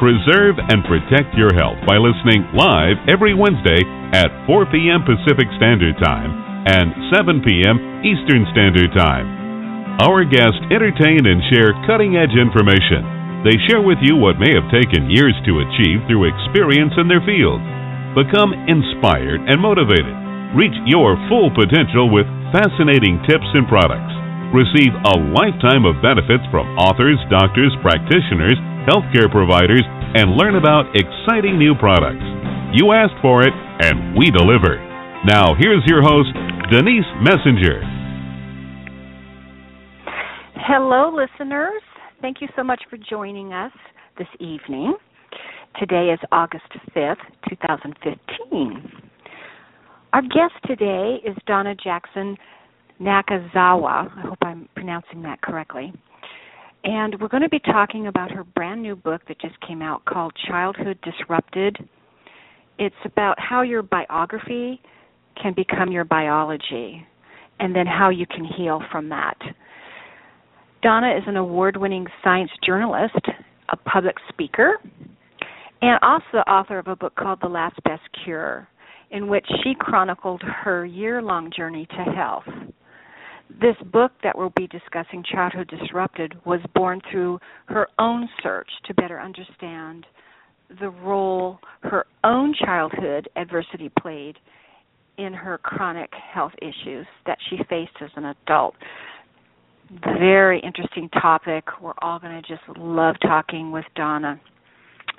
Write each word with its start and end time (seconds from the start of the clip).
Preserve 0.00 0.56
and 0.56 0.80
protect 0.88 1.36
your 1.36 1.52
health 1.52 1.76
by 1.84 2.00
listening 2.00 2.48
live 2.56 2.96
every 3.04 3.36
Wednesday 3.36 3.84
at 4.16 4.32
4 4.48 4.64
p.m. 4.72 5.04
Pacific 5.04 5.44
Standard 5.60 5.92
Time 6.00 6.32
and 6.64 7.12
7 7.12 7.44
p.m. 7.44 8.00
Eastern 8.00 8.48
Standard 8.48 8.96
Time. 8.96 9.28
Our 10.00 10.24
guests 10.24 10.56
entertain 10.72 11.28
and 11.28 11.44
share 11.52 11.76
cutting 11.84 12.16
edge 12.16 12.32
information. 12.32 13.44
They 13.44 13.60
share 13.68 13.84
with 13.84 14.00
you 14.00 14.16
what 14.16 14.40
may 14.40 14.48
have 14.56 14.72
taken 14.72 15.12
years 15.12 15.36
to 15.44 15.60
achieve 15.68 16.00
through 16.08 16.32
experience 16.32 16.96
in 16.96 17.04
their 17.04 17.20
field. 17.20 17.60
Become 18.16 18.56
inspired 18.72 19.44
and 19.52 19.60
motivated. 19.60 20.16
Reach 20.56 20.80
your 20.88 21.20
full 21.28 21.52
potential 21.52 22.08
with 22.08 22.24
fascinating 22.56 23.20
tips 23.28 23.52
and 23.52 23.68
products. 23.68 24.16
Receive 24.56 24.96
a 24.96 25.20
lifetime 25.36 25.84
of 25.84 26.00
benefits 26.00 26.48
from 26.48 26.72
authors, 26.80 27.20
doctors, 27.28 27.76
practitioners, 27.84 28.56
healthcare 28.88 29.30
providers, 29.30 29.82
and 30.14 30.36
learn 30.36 30.56
about 30.56 30.86
exciting 30.94 31.58
new 31.58 31.74
products. 31.74 32.24
You 32.72 32.92
asked 32.92 33.18
for 33.20 33.42
it, 33.42 33.52
and 33.82 34.16
we 34.16 34.30
deliver. 34.30 34.78
Now, 35.26 35.54
here's 35.58 35.82
your 35.86 36.02
host, 36.02 36.30
Denise 36.70 37.08
Messenger. 37.20 37.82
Hello, 40.56 41.10
listeners. 41.14 41.82
Thank 42.22 42.40
you 42.40 42.48
so 42.54 42.62
much 42.62 42.82
for 42.88 42.96
joining 42.96 43.52
us 43.52 43.72
this 44.18 44.28
evening. 44.38 44.94
Today 45.78 46.10
is 46.12 46.20
August 46.32 46.70
5th, 46.94 47.16
2015. 47.48 48.92
Our 50.12 50.22
guest 50.22 50.54
today 50.66 51.18
is 51.24 51.36
Donna 51.46 51.74
Jackson 51.74 52.36
Nakazawa. 53.00 54.10
I 54.16 54.20
hope 54.22 54.38
I'm 54.42 54.68
pronouncing 54.74 55.22
that 55.22 55.40
correctly. 55.40 55.92
And 56.84 57.20
we're 57.20 57.28
going 57.28 57.42
to 57.42 57.48
be 57.48 57.60
talking 57.60 58.06
about 58.06 58.30
her 58.30 58.44
brand 58.44 58.82
new 58.82 58.96
book 58.96 59.20
that 59.28 59.40
just 59.40 59.60
came 59.66 59.82
out 59.82 60.04
called 60.06 60.32
Childhood 60.48 60.98
Disrupted. 61.02 61.76
It's 62.78 62.94
about 63.04 63.38
how 63.38 63.62
your 63.62 63.82
biography 63.82 64.80
can 65.40 65.52
become 65.54 65.92
your 65.92 66.04
biology 66.04 67.06
and 67.58 67.76
then 67.76 67.86
how 67.86 68.08
you 68.08 68.26
can 68.26 68.44
heal 68.44 68.80
from 68.90 69.10
that. 69.10 69.36
Donna 70.82 71.14
is 71.14 71.22
an 71.26 71.36
award 71.36 71.76
winning 71.76 72.06
science 72.24 72.50
journalist, 72.64 73.20
a 73.68 73.76
public 73.76 74.16
speaker, 74.30 74.78
and 75.82 75.98
also 76.02 76.24
the 76.32 76.50
author 76.50 76.78
of 76.78 76.86
a 76.88 76.96
book 76.96 77.14
called 77.16 77.40
The 77.42 77.48
Last 77.48 77.76
Best 77.84 78.02
Cure, 78.24 78.66
in 79.10 79.28
which 79.28 79.46
she 79.62 79.74
chronicled 79.78 80.42
her 80.42 80.86
year 80.86 81.20
long 81.20 81.50
journey 81.54 81.86
to 81.86 82.12
health 82.12 82.44
this 83.60 83.76
book 83.92 84.12
that 84.22 84.36
we'll 84.36 84.52
be 84.56 84.66
discussing, 84.66 85.24
Childhood 85.30 85.68
Disrupted, 85.68 86.34
was 86.44 86.60
born 86.74 87.00
through 87.10 87.38
her 87.66 87.88
own 87.98 88.28
search 88.42 88.68
to 88.86 88.94
better 88.94 89.20
understand 89.20 90.06
the 90.80 90.90
role 90.90 91.58
her 91.82 92.06
own 92.22 92.54
childhood 92.64 93.28
adversity 93.36 93.90
played 94.00 94.36
in 95.18 95.32
her 95.32 95.58
chronic 95.58 96.10
health 96.32 96.52
issues 96.62 97.06
that 97.26 97.38
she 97.48 97.56
faced 97.68 97.96
as 98.00 98.10
an 98.16 98.26
adult. 98.26 98.74
Very 100.04 100.60
interesting 100.60 101.08
topic. 101.20 101.64
We're 101.82 101.94
all 102.00 102.20
going 102.20 102.40
to 102.40 102.48
just 102.48 102.62
love 102.78 103.16
talking 103.20 103.72
with 103.72 103.84
Donna. 103.96 104.40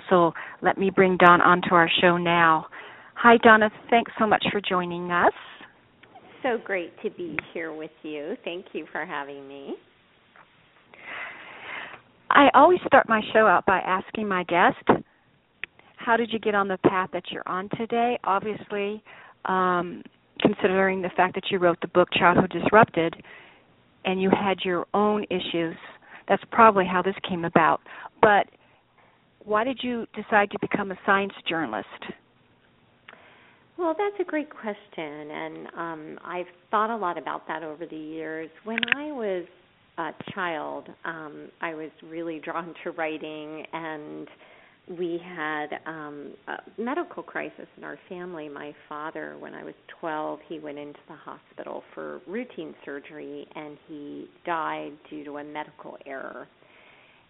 So 0.09 0.31
let 0.61 0.77
me 0.77 0.89
bring 0.89 1.17
Donna 1.17 1.43
onto 1.43 1.75
our 1.75 1.89
show 2.01 2.17
now. 2.17 2.67
Hi, 3.15 3.37
Donna. 3.43 3.69
Thanks 3.89 4.11
so 4.17 4.25
much 4.25 4.45
for 4.51 4.61
joining 4.61 5.11
us 5.11 5.33
so 6.43 6.57
great 6.63 6.91
to 7.03 7.09
be 7.11 7.37
here 7.53 7.73
with 7.73 7.91
you. 8.03 8.35
Thank 8.43 8.67
you 8.73 8.85
for 8.91 9.05
having 9.05 9.47
me. 9.47 9.75
I 12.29 12.49
always 12.53 12.79
start 12.85 13.09
my 13.09 13.21
show 13.33 13.45
out 13.45 13.65
by 13.65 13.79
asking 13.79 14.27
my 14.27 14.43
guest, 14.45 15.03
how 15.97 16.17
did 16.17 16.31
you 16.31 16.39
get 16.39 16.55
on 16.55 16.67
the 16.67 16.77
path 16.77 17.09
that 17.13 17.23
you're 17.29 17.47
on 17.47 17.69
today? 17.77 18.17
Obviously, 18.23 19.03
um, 19.45 20.01
considering 20.39 21.01
the 21.01 21.11
fact 21.15 21.35
that 21.35 21.43
you 21.51 21.59
wrote 21.59 21.79
the 21.81 21.87
book 21.89 22.07
Childhood 22.13 22.51
Disrupted 22.51 23.15
and 24.05 24.21
you 24.21 24.29
had 24.29 24.59
your 24.63 24.87
own 24.93 25.25
issues, 25.25 25.75
that's 26.27 26.43
probably 26.51 26.85
how 26.85 27.01
this 27.01 27.15
came 27.27 27.45
about. 27.45 27.81
But 28.21 28.47
why 29.43 29.63
did 29.63 29.79
you 29.83 30.07
decide 30.15 30.49
to 30.51 30.57
become 30.59 30.91
a 30.91 30.97
science 31.05 31.33
journalist? 31.47 31.87
Well, 33.77 33.95
that's 33.97 34.19
a 34.19 34.29
great 34.29 34.49
question, 34.49 35.31
and 35.31 35.67
um, 35.77 36.19
I've 36.23 36.45
thought 36.69 36.89
a 36.89 36.97
lot 36.97 37.17
about 37.17 37.47
that 37.47 37.63
over 37.63 37.85
the 37.85 37.95
years. 37.95 38.49
When 38.63 38.79
I 38.95 39.11
was 39.11 39.45
a 39.97 40.11
child, 40.33 40.87
um, 41.05 41.49
I 41.61 41.73
was 41.73 41.89
really 42.09 42.39
drawn 42.39 42.73
to 42.83 42.91
writing, 42.91 43.65
and 43.73 44.27
we 44.97 45.19
had 45.23 45.67
um, 45.85 46.33
a 46.47 46.81
medical 46.81 47.23
crisis 47.23 47.67
in 47.77 47.83
our 47.83 47.97
family. 48.09 48.49
My 48.49 48.73
father, 48.89 49.35
when 49.39 49.53
I 49.53 49.63
was 49.63 49.73
12, 49.99 50.39
he 50.47 50.59
went 50.59 50.77
into 50.77 50.99
the 51.07 51.15
hospital 51.15 51.83
for 51.93 52.21
routine 52.27 52.75
surgery, 52.83 53.47
and 53.55 53.77
he 53.87 54.27
died 54.45 54.91
due 55.09 55.23
to 55.25 55.37
a 55.37 55.43
medical 55.43 55.97
error. 56.05 56.47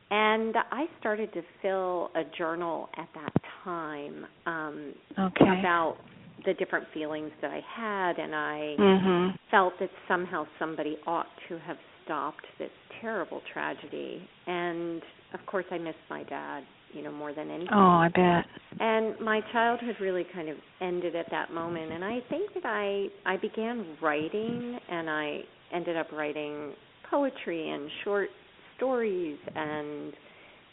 And 0.10 0.56
I 0.72 0.86
started 1.00 1.32
to 1.34 1.42
fill 1.62 2.12
a 2.16 2.24
journal 2.38 2.90
at 2.98 3.08
that 3.16 3.34
time 3.64 4.26
um, 4.46 4.94
okay. 5.18 5.60
about 5.60 5.98
the 6.46 6.54
different 6.54 6.88
feelings 6.94 7.32
that 7.42 7.52
I 7.52 7.62
had, 7.76 8.18
and 8.18 8.36
I 8.36 8.76
mm-hmm. 8.80 9.36
felt 9.50 9.74
that 9.80 9.90
somehow 10.08 10.46
somebody 10.60 10.98
ought 11.06 11.28
to 11.50 11.58
have 11.60 11.78
stopped 12.04 12.46
this 12.60 12.70
terrible 13.02 13.42
tragedy. 13.54 14.28
And 14.48 15.02
of 15.34 15.46
course, 15.46 15.66
I 15.72 15.78
missed 15.78 15.98
my 16.10 16.24
dad, 16.24 16.64
you 16.94 17.04
know, 17.04 17.12
more 17.12 17.34
than 17.34 17.50
anything. 17.50 17.74
Oh, 17.74 17.78
I 17.78 18.10
bet. 18.14 18.46
And 18.80 19.20
my 19.20 19.42
childhood 19.52 19.96
really 20.00 20.26
kind 20.34 20.50
of 20.50 20.58
ended 20.82 21.16
at 21.16 21.28
that 21.32 21.54
moment. 21.54 21.92
And 21.92 22.04
I 22.04 22.20
think 22.30 22.54
that 22.54 22.66
I 22.66 23.08
I 23.26 23.38
began 23.38 23.98
writing, 24.02 24.80
and 24.90 25.10
I 25.10 25.40
ended 25.74 25.98
up 25.98 26.12
writing 26.12 26.74
poetry 27.10 27.70
and 27.70 27.90
short 28.04 28.30
stories 28.78 29.38
and 29.56 30.14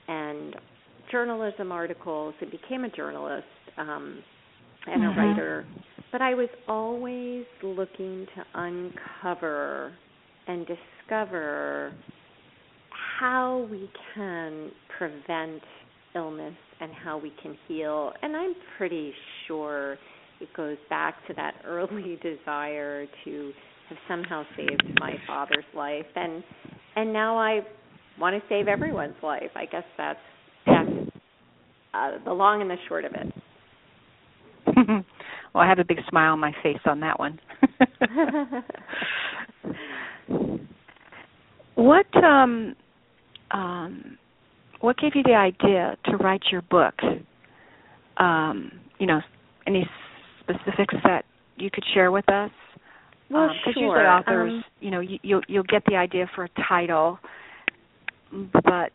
and 0.09 0.57
journalism 1.11 1.73
articles. 1.73 2.35
I 2.41 2.47
became 2.47 2.85
a 2.85 2.91
journalist. 2.91 3.47
Um, 3.77 4.23
and 4.89 5.03
mm-hmm. 5.03 5.19
a 5.19 5.23
writer, 5.23 5.67
but 6.13 6.23
I 6.23 6.35
was 6.35 6.49
always 6.67 7.45
looking 7.63 8.27
to 8.35 8.45
uncover 8.55 9.93
and 10.47 10.67
discover 10.67 11.93
how 13.19 13.67
we 13.71 13.91
can 14.15 14.71
prevent 14.97 15.63
illness 16.15 16.55
and 16.81 16.93
how 16.93 17.19
we 17.19 17.33
can 17.43 17.57
heal. 17.67 18.13
And 18.23 18.37
I'm 18.37 18.55
pretty 18.77 19.13
sure 19.47 19.99
it 20.41 20.49
goes 20.57 20.77
back 20.89 21.15
to 21.29 21.35
that 21.35 21.55
early 21.65 22.19
desire 22.23 23.07
to 23.25 23.53
have 23.89 23.99
somehow 24.09 24.45
saved 24.57 24.83
my 25.01 25.15
father's 25.27 25.65
life 25.75 26.07
and 26.15 26.43
and 26.97 27.13
now 27.13 27.39
I 27.39 27.61
want 28.19 28.35
to 28.35 28.43
save 28.49 28.67
everyone's 28.67 29.15
life. 29.23 29.51
I 29.55 29.67
guess 29.67 29.85
that's 29.97 30.19
that's 30.67 30.91
uh, 31.95 32.11
the 32.25 32.33
long 32.33 32.61
and 32.61 32.71
the 32.71 32.77
short 32.89 33.05
of 33.05 33.13
it. 33.13 33.33
Well, 35.55 35.65
I 35.65 35.69
have 35.69 35.79
a 35.79 35.85
big 35.85 35.99
smile 36.09 36.33
on 36.33 36.41
my 36.41 36.53
face 36.63 36.81
on 36.85 37.01
that 37.01 37.19
one. 37.19 37.39
what 41.75 42.07
um 42.25 42.77
um 43.51 44.19
what 44.81 44.97
gave 44.99 45.13
you 45.15 45.23
the 45.23 45.35
idea 45.35 45.97
to 46.07 46.17
write 46.17 46.43
your 46.51 46.63
book? 46.63 46.95
Um, 48.17 48.73
you 48.99 49.07
know, 49.07 49.21
any 49.67 49.89
specifics 50.41 50.95
that 51.05 51.25
you 51.57 51.71
could 51.71 51.85
share 51.95 52.11
with 52.11 52.29
us? 52.29 52.51
Well, 53.31 53.45
um, 53.45 53.57
sure. 53.65 53.73
usually 53.73 54.05
authors, 54.05 54.53
um, 54.53 54.65
you 54.81 54.91
know, 54.91 55.01
you, 55.01 55.19
you'll 55.23 55.43
you'll 55.49 55.65
get 55.65 55.83
the 55.87 55.97
idea 55.97 56.31
for 56.35 56.45
a 56.45 56.49
title, 56.69 57.19
but 58.53 58.93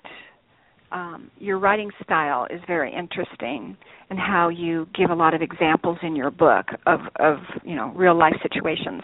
um, 0.94 1.32
your 1.40 1.58
writing 1.60 1.90
style 2.04 2.46
is 2.50 2.62
very 2.68 2.94
interesting 2.94 3.76
and 4.10 4.20
how 4.20 4.50
you 4.50 4.88
give 4.96 5.10
a 5.10 5.16
lot 5.16 5.34
of 5.34 5.42
examples 5.42 5.98
in 6.04 6.16
your 6.16 6.32
book 6.32 6.68
of, 6.86 7.00
of 7.20 7.38
you 7.64 7.76
know 7.76 7.92
real 7.96 8.18
life 8.18 8.36
situations. 8.42 9.02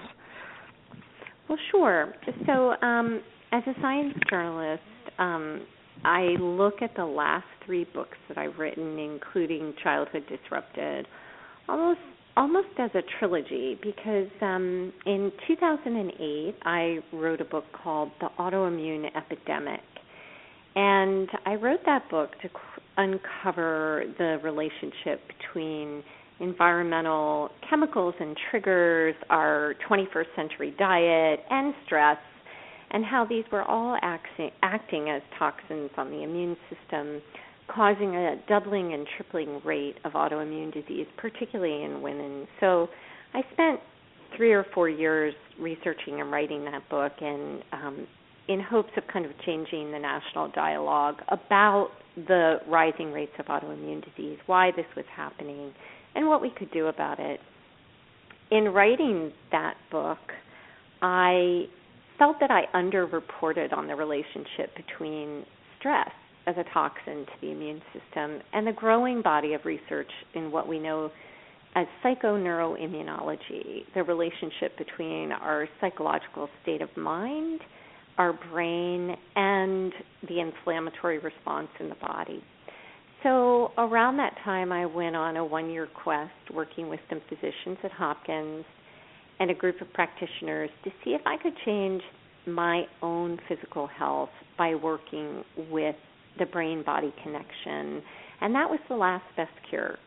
Well, 1.47 1.57
sure. 1.71 2.13
So, 2.45 2.73
um, 2.85 3.21
as 3.51 3.63
a 3.65 3.73
science 3.81 4.13
journalist, 4.29 4.83
um, 5.17 5.65
I 6.05 6.35
look 6.39 6.81
at 6.81 6.95
the 6.95 7.05
last 7.05 7.47
three 7.65 7.85
books 7.93 8.17
that 8.27 8.37
I've 8.37 8.57
written, 8.59 8.99
including 8.99 9.73
Childhood 9.83 10.23
Disrupted, 10.29 11.07
almost 11.67 11.99
almost 12.37 12.67
as 12.77 12.91
a 12.93 13.01
trilogy 13.17 13.77
because 13.83 14.29
um, 14.41 14.93
in 15.05 15.31
2008 15.47 16.55
I 16.63 16.99
wrote 17.11 17.41
a 17.41 17.45
book 17.45 17.65
called 17.83 18.11
The 18.21 18.29
Autoimmune 18.39 19.07
Epidemic. 19.15 19.81
And 20.79 21.27
I 21.45 21.55
wrote 21.55 21.81
that 21.87 22.09
book 22.09 22.29
to 22.41 22.49
uncover 22.95 24.05
the 24.17 24.39
relationship 24.41 25.19
between 25.27 26.01
environmental 26.39 27.49
chemicals 27.69 28.15
and 28.17 28.33
triggers, 28.49 29.13
our 29.29 29.75
21st 29.89 30.35
century 30.37 30.73
diet, 30.79 31.41
and 31.49 31.73
stress, 31.85 32.17
and 32.91 33.03
how 33.03 33.25
these 33.25 33.43
were 33.51 33.63
all 33.63 33.97
acting, 34.01 34.51
acting 34.63 35.09
as 35.09 35.21
toxins 35.37 35.89
on 35.97 36.11
the 36.11 36.23
immune 36.23 36.55
system 36.69 37.21
causing 37.67 38.15
a 38.15 38.37
doubling 38.47 38.93
and 38.93 39.05
tripling 39.17 39.61
rate 39.65 39.95
of 40.05 40.13
autoimmune 40.13 40.73
disease, 40.73 41.05
particularly 41.17 41.83
in 41.83 42.01
women. 42.01 42.47
So 42.61 42.87
I 43.33 43.41
spent 43.51 43.81
three 44.37 44.53
or 44.53 44.65
four 44.73 44.87
years 44.87 45.33
researching 45.59 46.21
and 46.21 46.31
writing 46.31 46.63
that 46.65 46.87
book 46.89 47.11
and 47.19 47.63
um, 47.73 48.07
in 48.49 48.59
hopes 48.59 48.89
of 48.97 49.03
kind 49.13 49.25
of 49.25 49.31
changing 49.45 49.91
the 49.91 49.99
national 49.99 50.49
dialogue 50.51 51.17
about 51.29 51.89
the 52.15 52.55
rising 52.67 53.13
rates 53.13 53.31
of 53.37 53.45
autoimmune 53.45 54.03
disease, 54.03 54.39
why 54.47 54.71
this 54.75 54.87
was 54.97 55.05
happening, 55.15 55.71
and 56.15 56.27
what 56.27 56.41
we 56.41 56.49
could 56.57 56.71
do 56.71 56.87
about 56.87 57.19
it. 57.19 57.39
In 58.51 58.69
writing 58.69 59.31
that 59.51 59.75
book, 59.91 60.17
I 61.03 61.65
felt 62.17 62.37
that 62.39 62.49
I 62.49 62.63
underreported 62.75 63.71
on 63.71 63.85
the 63.87 63.95
relationship 63.95 64.75
between 64.75 65.45
stress 65.79 66.09
as 66.47 66.55
a 66.57 66.63
toxin 66.73 67.25
to 67.27 67.31
the 67.41 67.51
immune 67.51 67.81
system, 67.93 68.41
and 68.53 68.65
the 68.65 68.73
growing 68.73 69.21
body 69.21 69.53
of 69.53 69.63
research 69.63 70.09
in 70.33 70.51
what 70.51 70.67
we 70.67 70.79
know 70.79 71.11
as 71.75 71.85
psychoneuroimmunology, 72.03 73.83
the 73.93 74.01
relationship 74.01 74.75
between 74.79 75.31
our 75.31 75.67
psychological 75.79 76.49
state 76.63 76.81
of 76.81 76.89
mind, 76.97 77.61
our 78.19 78.33
brain, 78.51 79.15
and 79.35 79.93
the 80.27 80.41
inflammatory 80.41 81.19
response 81.19 81.69
in 81.79 81.87
the 81.87 81.95
body. 81.95 82.43
So, 83.23 83.71
around 83.77 84.17
that 84.17 84.35
time, 84.43 84.71
I 84.71 84.85
went 84.85 85.15
on 85.15 85.37
a 85.37 85.43
one 85.43 85.69
year 85.69 85.87
quest 86.03 86.31
working 86.53 86.89
with 86.89 86.99
some 87.09 87.21
physicians 87.29 87.77
at 87.83 87.91
Hopkins 87.91 88.65
and 89.39 89.49
a 89.49 89.53
group 89.53 89.81
of 89.81 89.91
practitioners 89.93 90.69
to 90.83 90.91
see 91.03 91.11
if 91.11 91.21
I 91.25 91.37
could 91.41 91.53
change 91.65 92.01
my 92.45 92.83
own 93.01 93.39
physical 93.47 93.87
health 93.87 94.29
by 94.57 94.75
working 94.75 95.43
with 95.71 95.95
the 96.37 96.45
brain 96.45 96.83
body 96.85 97.13
connection. 97.23 98.03
And 98.41 98.53
that 98.53 98.69
was 98.69 98.79
the 98.89 98.95
last 98.95 99.23
best 99.37 99.51
cure. 99.69 99.97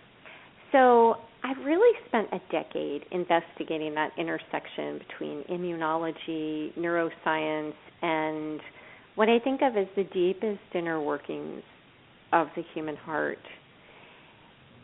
So 0.70 1.16
I've 1.44 1.64
really 1.64 1.98
spent 2.08 2.28
a 2.32 2.40
decade 2.50 3.04
investigating 3.10 3.94
that 3.94 4.10
intersection 4.18 5.00
between 5.08 5.44
immunology, 5.50 6.76
neuroscience, 6.78 7.74
and 8.02 8.60
what 9.14 9.28
I 9.28 9.38
think 9.38 9.60
of 9.62 9.76
as 9.76 9.86
the 9.96 10.04
deepest 10.04 10.60
inner 10.74 11.00
workings 11.00 11.62
of 12.32 12.48
the 12.56 12.62
human 12.74 12.96
heart. 12.96 13.38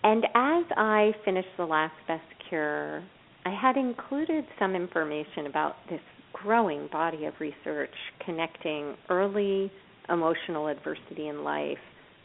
And 0.05 0.25
as 0.35 0.65
I 0.77 1.13
finished 1.25 1.49
The 1.57 1.65
Last 1.65 1.95
Best 2.07 2.23
Cure, 2.49 3.03
I 3.45 3.51
had 3.51 3.77
included 3.77 4.45
some 4.59 4.75
information 4.75 5.47
about 5.47 5.77
this 5.91 6.01
growing 6.33 6.89
body 6.93 7.25
of 7.25 7.35
research 7.41 7.95
connecting 8.25 8.95
early 9.09 9.73
emotional 10.09 10.69
adversity 10.69 11.29
in 11.29 11.43
life 11.43 11.79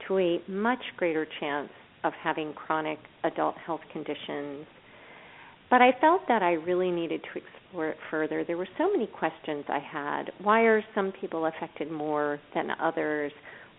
to 0.07 0.18
a 0.18 0.42
much 0.48 0.84
greater 0.98 1.25
chance 1.39 1.69
of 2.04 2.13
having 2.22 2.54
chronic 2.54 3.00
adult 3.24 3.56
health 3.66 3.81
conditions. 3.92 4.66
But 5.74 5.81
I 5.81 5.92
felt 6.00 6.22
that 6.28 6.44
I 6.44 6.52
really 6.52 6.92
needed 6.92 7.24
to 7.24 7.40
explore 7.40 7.88
it 7.88 7.98
further. 8.12 8.44
There 8.44 8.58
were 8.58 8.68
so 8.78 8.92
many 8.92 9.08
questions 9.08 9.66
I 9.68 9.80
had. 9.80 10.25
Why 10.44 10.62
are 10.66 10.84
some 10.94 11.12
people 11.20 11.48
affected 11.48 11.92
more 11.92 12.40
than 12.54 12.70
others? 12.80 13.31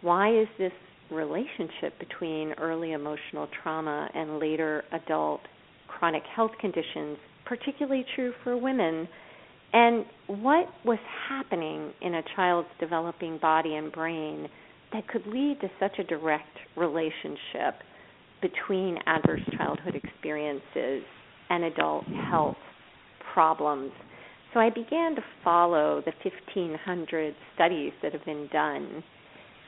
Why 0.02 0.36
is 0.36 0.48
this 0.58 0.72
relationship 1.12 1.96
between 2.00 2.52
early 2.54 2.94
emotional 2.94 3.46
trauma 3.62 4.10
and 4.12 4.40
later 4.40 4.82
adult 4.90 5.42
chronic 5.86 6.24
health 6.34 6.50
conditions 6.60 7.16
particularly 7.44 8.04
true 8.16 8.32
for 8.42 8.56
women? 8.56 9.06
And 9.72 10.04
what 10.26 10.66
was 10.84 10.98
happening 11.28 11.92
in 12.02 12.14
a 12.14 12.22
child's 12.34 12.70
developing 12.80 13.38
body 13.38 13.76
and 13.76 13.92
brain 13.92 14.48
that 14.92 15.06
could 15.06 15.28
lead 15.28 15.60
to 15.60 15.70
such 15.78 15.96
a 16.00 16.02
direct 16.02 16.58
relationship 16.76 17.84
between 18.42 18.98
adverse 19.06 19.42
childhood 19.56 19.94
experiences 19.94 21.04
and 21.54 21.64
adult 21.64 22.04
health 22.30 22.56
problems? 23.32 23.92
So 24.52 24.60
I 24.60 24.70
began 24.70 25.16
to 25.16 25.22
follow 25.42 26.02
the 26.04 26.12
1,500 26.22 27.34
studies 27.54 27.92
that 28.02 28.12
have 28.12 28.24
been 28.24 28.48
done 28.52 29.02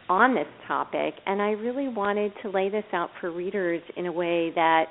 on 0.08 0.34
this 0.34 0.46
topic, 0.68 1.14
and 1.26 1.42
I 1.42 1.50
really 1.50 1.88
wanted 1.88 2.32
to 2.42 2.50
lay 2.50 2.68
this 2.68 2.84
out 2.92 3.10
for 3.20 3.32
readers 3.32 3.82
in 3.96 4.06
a 4.06 4.12
way 4.12 4.52
that 4.54 4.84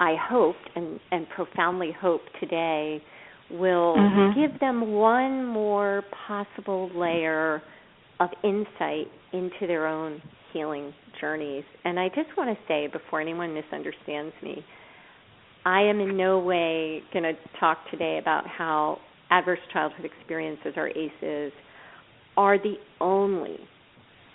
I 0.00 0.16
hoped 0.20 0.68
and, 0.76 1.00
and 1.10 1.26
profoundly 1.30 1.90
hope 1.98 2.20
today 2.40 3.02
will 3.50 3.96
mm-hmm. 3.96 4.38
give 4.38 4.60
them 4.60 4.92
one 4.92 5.46
more 5.46 6.02
possible 6.26 6.90
layer 6.94 7.62
of 8.20 8.28
insight 8.42 9.06
into 9.32 9.66
their 9.66 9.86
own 9.86 10.20
healing 10.52 10.92
journeys. 11.20 11.64
And 11.84 11.98
I 11.98 12.08
just 12.08 12.28
want 12.36 12.50
to 12.50 12.64
say 12.68 12.86
before 12.86 13.20
anyone 13.20 13.54
misunderstands 13.54 14.34
me, 14.42 14.64
I 15.64 15.82
am 15.82 16.00
in 16.00 16.16
no 16.16 16.38
way 16.38 17.02
going 17.12 17.22
to 17.22 17.32
talk 17.58 17.78
today 17.90 18.18
about 18.20 18.46
how 18.46 18.98
adverse 19.30 19.58
childhood 19.72 20.04
experiences 20.04 20.74
or 20.76 20.88
ACEs 20.88 21.52
are 22.36 22.58
the 22.58 22.74
only 23.00 23.56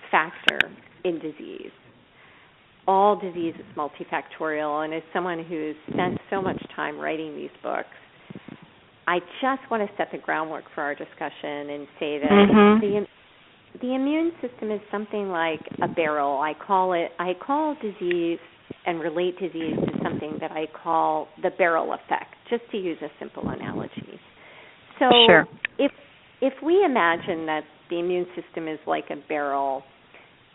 factor 0.09 0.59
in 1.03 1.19
disease. 1.19 1.71
All 2.87 3.19
disease 3.19 3.53
is 3.59 3.65
multifactorial, 3.77 4.83
and 4.83 4.93
as 4.93 5.03
someone 5.13 5.45
who's 5.45 5.75
spent 5.93 6.17
so 6.31 6.41
much 6.41 6.57
time 6.75 6.97
writing 6.97 7.35
these 7.35 7.51
books, 7.61 7.87
I 9.07 9.19
just 9.41 9.69
want 9.69 9.87
to 9.87 9.97
set 9.97 10.07
the 10.11 10.17
groundwork 10.17 10.63
for 10.73 10.81
our 10.81 10.95
discussion 10.95 11.69
and 11.69 11.87
say 11.99 12.19
that 12.19 12.29
mm-hmm. 12.29 12.81
the 12.81 13.05
the 13.81 13.93
immune 13.93 14.31
system 14.41 14.71
is 14.71 14.81
something 14.91 15.29
like 15.29 15.59
a 15.81 15.87
barrel. 15.87 16.39
I 16.39 16.53
call 16.53 16.93
it 16.93 17.11
I 17.19 17.33
call 17.45 17.75
disease 17.81 18.39
and 18.85 18.99
relate 18.99 19.37
disease 19.39 19.77
something 20.03 20.37
that 20.39 20.51
I 20.51 20.65
call 20.83 21.27
the 21.41 21.49
barrel 21.57 21.93
effect, 21.93 22.35
just 22.49 22.63
to 22.71 22.77
use 22.77 22.97
a 23.01 23.09
simple 23.19 23.47
analogy. 23.49 24.19
So 24.99 25.09
sure. 25.27 25.47
if 25.77 25.91
if 26.41 26.53
we 26.63 26.83
imagine 26.83 27.45
that 27.45 27.63
the 27.89 27.99
immune 27.99 28.25
system 28.35 28.67
is 28.67 28.79
like 28.85 29.05
a 29.09 29.15
barrel, 29.27 29.83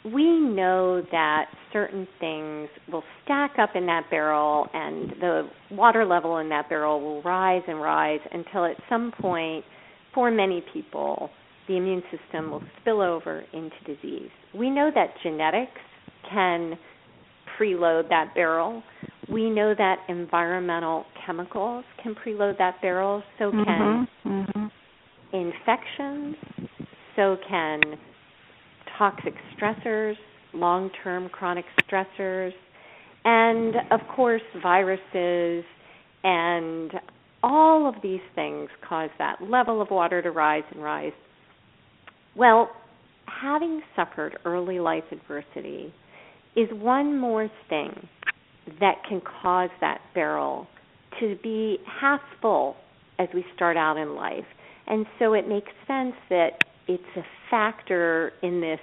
we 0.05 0.39
know 0.39 1.03
that 1.11 1.47
certain 1.73 2.07
things 2.21 2.69
will 2.93 3.03
stack 3.25 3.53
up 3.59 3.71
in 3.75 3.87
that 3.87 4.05
barrel 4.11 4.67
and 4.73 5.11
the 5.21 5.49
water 5.71 6.05
level 6.05 6.39
in 6.39 6.49
that 6.51 6.69
barrel 6.69 7.01
will 7.01 7.23
rise 7.23 7.63
and 7.67 7.81
rise 7.81 8.21
until 8.33 8.65
at 8.67 8.77
some 8.89 9.13
point 9.21 9.65
for 10.15 10.31
many 10.31 10.63
people 10.73 11.31
the 11.69 11.77
immune 11.77 12.03
system 12.11 12.51
will 12.51 12.63
spill 12.81 13.01
over 13.01 13.45
into 13.55 13.77
disease. 13.87 14.29
We 14.55 14.69
know 14.69 14.91
that 14.95 15.15
genetics 15.23 15.81
can 16.31 16.79
preload 17.59 18.09
that 18.11 18.35
barrel. 18.35 18.83
We 19.31 19.49
know 19.51 19.75
that 19.77 19.99
environmental 20.09 21.05
chemicals 21.25 21.85
can 22.03 22.15
preload 22.15 22.59
that 22.59 22.81
barrel, 22.83 23.23
so 23.39 23.51
can 23.51 24.07
mm-hmm. 24.25 24.29
Mm-hmm. 24.29 25.37
infections, 25.37 26.37
so 27.17 27.37
can 27.49 27.81
toxic 28.99 29.35
stressors, 29.57 30.15
long 30.53 30.91
term 31.03 31.29
chronic 31.31 31.65
stressors, 31.89 32.53
and 33.25 33.77
of 33.91 34.01
course, 34.15 34.43
viruses 34.63 35.65
and 36.23 36.93
all 37.43 37.89
of 37.89 37.95
these 38.03 38.21
things 38.35 38.69
cause 38.87 39.11
that 39.19 39.37
level 39.43 39.81
of 39.81 39.91
water 39.91 40.23
to 40.23 40.31
rise 40.31 40.63
and 40.73 40.83
rise. 40.83 41.13
Well, 42.37 42.71
having 43.27 43.83
suffered 43.95 44.39
early 44.45 44.81
life 44.81 45.05
adversity 45.13 45.93
is 46.57 46.69
one 46.73 47.19
more 47.19 47.51
thing 47.69 48.09
that 48.81 49.03
can 49.09 49.21
cause 49.43 49.71
that 49.81 50.01
barrel 50.15 50.67
to 51.21 51.37
be 51.43 51.79
half 52.01 52.21
full 52.41 52.77
as 53.19 53.29
we 53.35 53.45
start 53.55 53.77
out 53.77 53.97
in 53.97 54.15
life. 54.15 54.45
And 54.87 55.07
so 55.19 55.35
it 55.35 55.49
makes 55.49 55.71
sense 55.87 56.15
that 56.31 56.51
it's 56.89 57.03
a 57.17 57.23
factor 57.51 58.33
in 58.43 58.61
this 58.61 58.81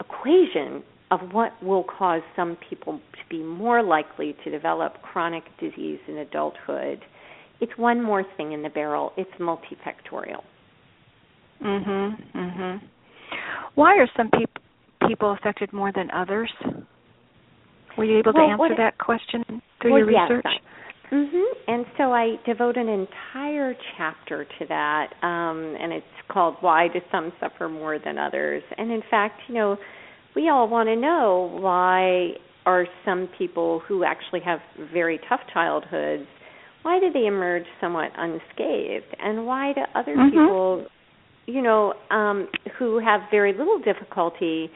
equation 0.00 0.82
of 1.10 1.20
what 1.32 1.52
will 1.62 1.84
cause 1.84 2.22
some 2.34 2.56
people 2.68 2.98
to 2.98 3.28
be 3.28 3.42
more 3.42 3.82
likely 3.82 4.34
to 4.44 4.50
develop 4.50 4.94
chronic 5.02 5.44
disease 5.60 5.98
in 6.08 6.18
adulthood. 6.18 7.00
It's 7.60 7.72
one 7.76 8.02
more 8.02 8.24
thing 8.36 8.52
in 8.52 8.62
the 8.62 8.70
barrel. 8.70 9.12
It's 9.16 9.30
multifactorial. 9.38 10.42
Mhm. 11.62 12.16
Mhm. 12.32 12.80
Why 13.74 13.96
are 13.98 14.08
some 14.16 14.30
people 14.30 14.62
people 15.06 15.32
affected 15.32 15.72
more 15.72 15.92
than 15.92 16.10
others? 16.10 16.52
Were 17.96 18.04
you 18.04 18.18
able 18.18 18.32
well, 18.34 18.46
to 18.46 18.62
answer 18.64 18.76
that 18.76 18.98
question 18.98 19.62
through 19.80 19.92
well, 19.92 19.98
your 20.00 20.28
research? 20.28 20.44
Yes, 20.44 20.60
Mm-hmm. 21.12 21.70
And 21.70 21.86
so 21.96 22.12
I 22.12 22.36
devote 22.46 22.76
an 22.76 22.88
entire 22.88 23.74
chapter 23.96 24.44
to 24.44 24.66
that, 24.68 25.12
um, 25.22 25.76
and 25.80 25.92
it's 25.92 26.06
called 26.28 26.56
"Why 26.60 26.88
Do 26.88 26.98
Some 27.12 27.32
Suffer 27.38 27.68
More 27.68 27.98
Than 27.98 28.18
Others?" 28.18 28.62
And 28.76 28.90
in 28.90 29.02
fact, 29.10 29.40
you 29.46 29.54
know, 29.54 29.76
we 30.34 30.48
all 30.48 30.68
want 30.68 30.88
to 30.88 30.96
know 30.96 31.56
why 31.60 32.30
are 32.66 32.86
some 33.04 33.28
people 33.38 33.82
who 33.86 34.02
actually 34.04 34.40
have 34.40 34.58
very 34.92 35.20
tough 35.28 35.40
childhoods, 35.52 36.26
why 36.82 36.98
do 36.98 37.12
they 37.12 37.26
emerge 37.26 37.66
somewhat 37.80 38.10
unscathed, 38.16 39.14
and 39.22 39.46
why 39.46 39.72
do 39.72 39.82
other 39.94 40.16
mm-hmm. 40.16 40.30
people, 40.30 40.86
you 41.46 41.62
know, 41.62 41.94
um, 42.10 42.48
who 42.78 42.98
have 42.98 43.20
very 43.30 43.52
little 43.52 43.78
difficulty, 43.78 44.70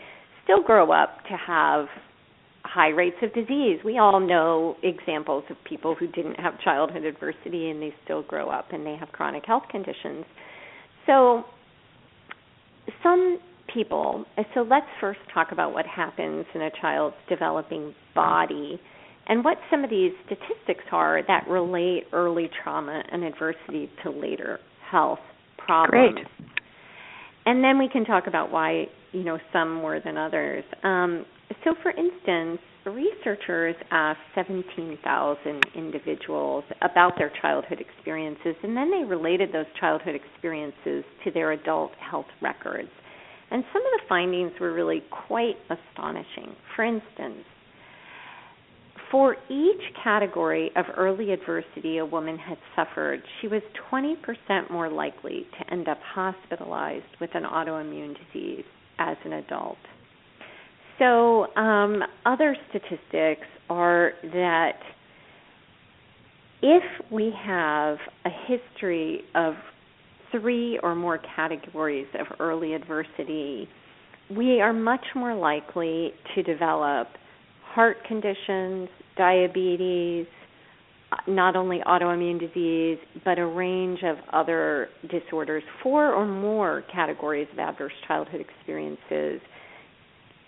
still 0.45 0.63
grow 0.63 0.93
up 0.93 1.25
to 1.25 1.37
have 1.37 1.87
high 2.69 2.89
rates 2.89 3.17
of 3.23 3.33
disease. 3.33 3.79
We 3.85 3.99
all 3.99 4.21
know 4.21 4.77
examples 4.83 5.45
of 5.51 5.57
people 5.69 5.95
who 5.95 6.07
didn't 6.09 6.35
have 6.35 6.61
childhood 6.61 7.05
adversity 7.05 7.71
and 7.71 7.81
they 7.81 7.95
still 8.05 8.23
grow 8.23 8.51
up 8.51 8.73
and 8.73 8.87
they 8.87 8.97
have 8.97 9.09
chronic 9.11 9.45
health 9.47 9.65
conditions. 9.71 10.25
So, 11.07 11.45
some 13.03 13.39
people, 13.73 14.25
so 14.55 14.61
let's 14.61 14.87
first 15.01 15.21
talk 15.33 15.49
about 15.53 15.73
what 15.73 15.87
happens 15.87 16.47
in 16.55 16.63
a 16.63 16.71
child's 16.81 17.17
developing 17.29 17.95
body 18.15 18.81
and 19.29 19.45
what 19.45 19.59
some 19.71 19.85
of 19.85 19.91
these 19.91 20.13
statistics 20.25 20.85
are 20.91 21.23
that 21.27 21.47
relate 21.49 22.05
early 22.13 22.49
trauma 22.63 23.03
and 23.13 23.25
adversity 23.25 23.91
to 24.03 24.11
later 24.11 24.59
health 24.91 25.19
problems. 25.59 26.15
Great. 26.15 26.27
And 27.45 27.63
then 27.63 27.79
we 27.79 27.89
can 27.89 28.05
talk 28.05 28.27
about 28.27 28.51
why, 28.51 28.87
you 29.13 29.25
know, 29.25 29.39
some 29.53 29.75
more 29.75 30.01
than 30.01 30.17
others. 30.17 30.65
Um, 30.83 31.25
so, 31.65 31.75
for 31.83 31.91
instance, 31.91 32.61
researchers 32.87 33.75
asked 33.91 34.21
17,000 34.35 35.67
individuals 35.75 36.65
about 36.83 37.13
their 37.19 37.33
childhood 37.43 37.81
experiences, 37.81 38.55
and 38.63 38.77
then 38.77 38.91
they 38.91 39.05
related 39.05 39.53
those 39.53 39.67
childhood 39.81 40.15
experiences 40.15 41.05
to 41.25 41.31
their 41.33 41.53
adult 41.53 41.93
health 41.99 42.27
records. 42.41 42.89
And 43.51 43.65
some 43.73 43.83
of 43.83 44.01
the 44.01 44.09
findings 44.09 44.53
were 44.61 44.73
really 44.73 45.03
quite 45.27 45.57
astonishing. 45.71 46.55
For 46.77 46.85
instance, 46.85 47.45
for 49.11 49.37
each 49.49 49.81
category 50.05 50.71
of 50.77 50.85
early 50.97 51.33
adversity 51.33 51.99
a 51.99 52.05
woman 52.05 52.37
had 52.37 52.59
suffered, 52.77 53.23
she 53.41 53.49
was 53.49 53.63
20% 53.91 54.71
more 54.71 54.91
likely 54.91 55.47
to 55.59 55.73
end 55.73 55.89
up 55.89 55.99
hospitalized 56.03 57.07
with 57.21 57.31
an 57.35 57.45
autoimmune 57.45 58.15
disease 58.27 58.65
as 58.99 59.17
an 59.25 59.33
adult. 59.33 59.79
So, 60.99 61.47
um, 61.57 62.03
other 62.27 62.57
statistics 62.71 63.47
are 63.71 64.13
that 64.23 64.79
if 66.61 66.83
we 67.11 67.33
have 67.45 67.99
a 68.25 68.31
history 68.47 69.23
of 69.35 69.55
three 70.33 70.79
or 70.83 70.95
more 70.95 71.21
categories 71.37 72.09
of 72.19 72.27
early 72.41 72.75
adversity, 72.75 73.69
we 74.35 74.61
are 74.61 74.73
much 74.73 75.05
more 75.15 75.35
likely 75.35 76.13
to 76.35 76.43
develop 76.43 77.09
heart 77.63 77.99
conditions, 78.07 78.89
diabetes, 79.17 80.27
not 81.27 81.57
only 81.57 81.81
autoimmune 81.87 82.39
disease, 82.41 82.99
but 83.25 83.39
a 83.39 83.47
range 83.47 84.01
of 84.03 84.17
other 84.33 84.89
disorders. 85.11 85.63
Four 85.83 86.13
or 86.13 86.27
more 86.27 86.83
categories 86.93 87.49
of 87.53 87.59
adverse 87.59 87.93
childhood 88.07 88.41
experiences 88.41 89.41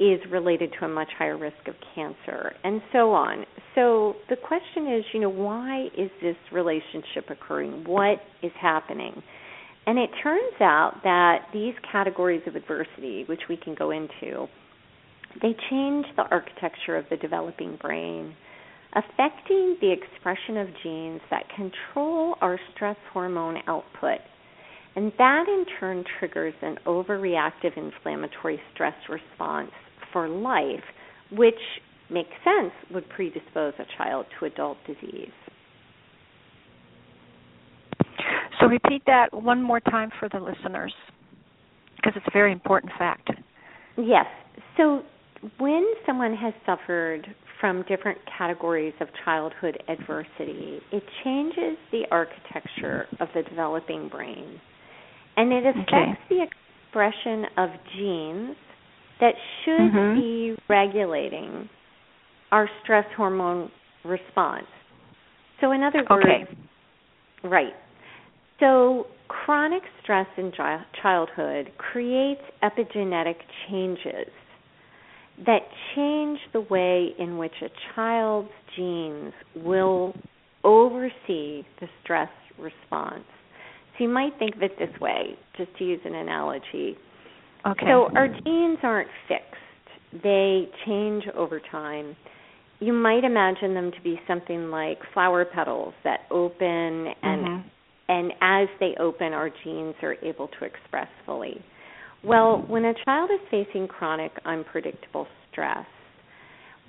is 0.01 0.19
related 0.31 0.73
to 0.79 0.87
a 0.87 0.89
much 0.89 1.11
higher 1.19 1.37
risk 1.37 1.69
of 1.69 1.75
cancer, 1.95 2.55
and 2.65 2.81
so 2.91 3.13
on. 3.13 3.45
So 3.75 4.15
the 4.31 4.37
question 4.37 4.95
is, 4.95 5.05
you 5.13 5.21
know, 5.21 5.29
why 5.29 5.89
is 5.97 6.11
this 6.23 6.37
relationship 6.51 7.29
occurring? 7.29 7.85
What 7.85 8.19
is 8.43 8.51
happening? 8.59 9.23
And 9.87 9.99
it 9.99 10.09
turns 10.23 10.55
out 10.61 11.01
that 11.05 11.49
these 11.53 11.75
categories 11.93 12.43
of 12.47 12.57
adversity, 12.57 13.25
which 13.29 13.43
we 13.51 13.59
can 13.59 13.75
go 13.75 13.91
into, 13.91 14.47
they 15.43 15.55
change 15.69 16.07
the 16.17 16.25
architecture 16.31 16.97
of 16.97 17.05
the 17.11 17.17
developing 17.19 17.77
brain, 17.81 18.35
affecting 18.95 19.77
the 19.83 19.93
expression 19.93 20.57
of 20.57 20.69
genes 20.83 21.21
that 21.31 21.45
control 21.55 22.37
our 22.41 22.59
stress 22.75 22.97
hormone 23.13 23.59
output. 23.67 24.19
And 24.97 25.13
that 25.19 25.45
in 25.47 25.67
turn 25.79 26.05
triggers 26.19 26.55
an 26.63 26.79
overreactive 26.87 27.77
inflammatory 27.77 28.61
stress 28.75 28.95
response 29.09 29.71
for 30.13 30.29
life, 30.29 30.85
which 31.33 31.55
makes 32.11 32.31
sense 32.45 32.73
would 32.93 33.09
predispose 33.09 33.75
a 33.79 33.85
child 33.97 34.27
to 34.39 34.47
adult 34.47 34.79
disease. 34.87 35.31
So 38.61 38.67
repeat 38.67 39.03
that 39.07 39.29
one 39.33 39.63
more 39.63 39.81
time 39.81 40.11
for 40.19 40.29
the 40.29 40.39
listeners 40.39 40.93
because 41.97 42.13
it's 42.17 42.27
a 42.27 42.33
very 42.33 42.53
important 42.53 42.93
fact. 42.99 43.31
Yes. 43.97 44.27
So 44.77 45.03
when 45.59 45.87
someone 46.07 46.35
has 46.37 46.53
suffered 46.67 47.27
from 47.61 47.85
different 47.89 48.19
categories 48.39 48.95
of 49.01 49.09
childhood 49.25 49.83
adversity, 49.89 50.81
it 50.93 51.03
changes 51.25 51.77
the 51.93 52.05
architecture 52.11 53.07
of 53.21 53.29
the 53.35 53.43
developing 53.43 54.09
brain. 54.09 54.61
And 55.37 55.53
it 55.53 55.65
affects 55.67 55.89
okay. 55.93 56.13
the 56.29 56.43
expression 56.43 57.45
of 57.57 57.71
genes 57.97 58.57
that 59.21 59.35
should 59.65 59.93
mm-hmm. 59.93 60.21
be 60.21 60.57
regulating 60.69 61.69
our 62.51 62.69
stress 62.83 63.05
hormone 63.17 63.71
response. 64.05 64.67
So, 65.61 65.73
in 65.73 65.83
other 65.83 66.05
words, 66.09 66.27
okay. 66.27 66.59
right. 67.45 67.75
So, 68.59 69.07
chronic 69.29 69.83
stress 70.03 70.27
in 70.37 70.53
childhood 71.03 71.71
creates 71.79 72.41
epigenetic 72.63 73.37
changes 73.69 74.33
that 75.47 75.61
change 75.95 76.39
the 76.53 76.61
way 76.61 77.09
in 77.19 77.39
which 77.39 77.55
a 77.63 77.69
child's 77.95 78.51
genes 78.77 79.33
will 79.57 80.15
oversee 80.65 81.63
the 81.81 81.89
stress 82.03 82.29
response. 82.59 83.25
So, 83.97 84.05
you 84.05 84.09
might 84.09 84.39
think 84.39 84.57
of 84.57 84.63
it 84.63 84.79
this 84.79 85.01
way, 85.01 85.39
just 85.57 85.77
to 85.79 85.85
use 85.85 86.01
an 86.05 86.15
analogy. 86.15 86.97
Okay. 87.67 87.87
So 87.87 88.09
our 88.15 88.29
genes 88.29 88.79
aren't 88.83 89.11
fixed. 89.29 90.23
They 90.23 90.69
change 90.87 91.25
over 91.37 91.61
time. 91.71 92.17
You 92.81 92.93
might 92.93 93.25
imagine 93.25 93.75
them 93.75 93.93
to 93.93 94.01
be 94.03 94.19
something 94.27 94.71
like 94.71 94.99
flower 95.13 95.45
petals 95.45 95.93
that 96.05 96.21
open 96.31 96.67
and 96.67 97.15
mm-hmm. 97.23 97.69
and 98.09 98.33
as 98.41 98.69
they 98.81 98.95
open 98.99 99.33
our 99.33 99.51
genes 99.63 99.95
are 100.03 100.17
able 100.23 100.49
to 100.59 100.65
express 100.65 101.09
fully. 101.27 101.63
Well, 102.25 102.65
when 102.67 102.85
a 102.85 102.95
child 103.05 103.31
is 103.31 103.41
facing 103.51 103.89
chronic 103.89 104.33
unpredictable 104.45 105.27
stress, 105.51 105.87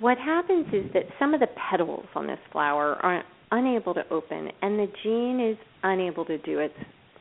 what 0.00 0.18
happens 0.18 0.66
is 0.72 0.90
that 0.94 1.04
some 1.18 1.34
of 1.34 1.40
the 1.40 1.48
petals 1.70 2.06
on 2.14 2.26
this 2.26 2.38
flower 2.50 2.96
are 3.02 3.22
unable 3.50 3.94
to 3.94 4.02
open 4.10 4.50
and 4.62 4.78
the 4.78 4.88
gene 5.02 5.40
is 5.40 5.56
unable 5.82 6.24
to 6.24 6.38
do 6.38 6.58
its 6.58 6.74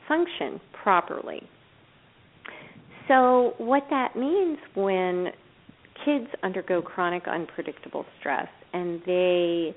function 0.07 0.59
properly. 0.81 1.47
So, 3.07 3.53
what 3.57 3.83
that 3.89 4.15
means 4.15 4.57
when 4.75 5.27
kids 6.05 6.27
undergo 6.43 6.81
chronic 6.81 7.27
unpredictable 7.27 8.05
stress 8.19 8.47
and 8.73 9.01
they 9.05 9.75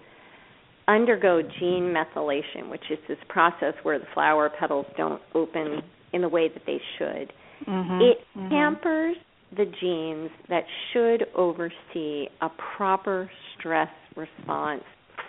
undergo 0.87 1.43
gene 1.43 1.95
methylation, 1.95 2.71
which 2.71 2.85
is 2.91 2.99
this 3.09 3.19
process 3.29 3.75
where 3.83 3.99
the 3.99 4.07
flower 4.15 4.51
petals 4.59 4.87
don't 4.97 5.23
open 5.35 5.83
in 6.13 6.21
the 6.23 6.29
way 6.29 6.49
that 6.49 6.63
they 6.67 6.81
should, 6.99 7.33
mm-hmm. 7.67 8.01
it 8.01 8.19
mm-hmm. 8.37 8.49
hampers 8.51 9.17
the 9.57 9.65
genes 9.81 10.31
that 10.49 10.65
should 10.93 11.27
oversee 11.37 12.27
a 12.41 12.49
proper 12.77 13.31
stress 13.59 13.89
response 14.17 14.83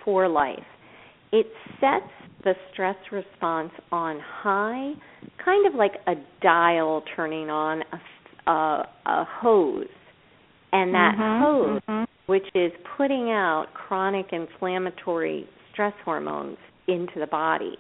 for 0.03 0.27
life. 0.27 0.59
It 1.31 1.47
sets 1.79 2.11
the 2.43 2.53
stress 2.71 2.95
response 3.11 3.71
on 3.91 4.19
high, 4.23 4.93
kind 5.43 5.67
of 5.67 5.73
like 5.75 5.93
a 6.07 6.13
dial 6.41 7.03
turning 7.15 7.49
on 7.49 7.81
a, 7.91 8.51
a, 8.51 8.87
a 9.05 9.27
hose. 9.41 9.87
And 10.71 10.93
that 10.93 11.15
mm-hmm, 11.17 11.43
hose, 11.43 11.81
mm-hmm. 11.87 12.31
which 12.31 12.45
is 12.53 12.71
putting 12.97 13.29
out 13.31 13.67
chronic 13.73 14.27
inflammatory 14.31 15.47
stress 15.71 15.93
hormones 16.03 16.57
into 16.87 17.19
the 17.19 17.27
body, 17.27 17.77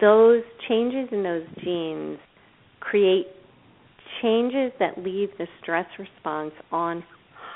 those 0.00 0.42
changes 0.68 1.08
in 1.12 1.22
those 1.22 1.46
genes 1.62 2.18
create 2.80 3.26
changes 4.20 4.72
that 4.78 4.98
leave 4.98 5.28
the 5.38 5.46
stress 5.60 5.86
response 5.98 6.52
on 6.70 7.02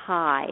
high 0.06 0.48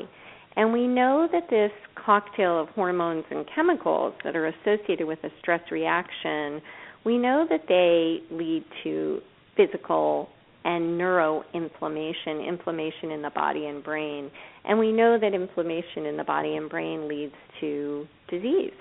and 0.56 0.72
we 0.72 0.86
know 0.86 1.28
that 1.32 1.50
this 1.50 1.72
cocktail 1.94 2.60
of 2.60 2.68
hormones 2.70 3.24
and 3.30 3.44
chemicals 3.54 4.14
that 4.24 4.36
are 4.36 4.46
associated 4.46 5.06
with 5.06 5.18
a 5.24 5.30
stress 5.40 5.60
reaction, 5.70 6.60
we 7.04 7.18
know 7.18 7.46
that 7.48 7.62
they 7.68 8.20
lead 8.34 8.64
to 8.84 9.20
physical 9.56 10.28
and 10.64 10.98
neuroinflammation, 10.98 12.46
inflammation 12.46 13.10
in 13.10 13.20
the 13.20 13.30
body 13.34 13.66
and 13.66 13.84
brain. 13.84 14.30
And 14.64 14.78
we 14.78 14.92
know 14.92 15.18
that 15.20 15.34
inflammation 15.34 16.06
in 16.06 16.16
the 16.16 16.24
body 16.24 16.56
and 16.56 16.70
brain 16.70 17.06
leads 17.06 17.34
to 17.60 18.06
disease. 18.28 18.72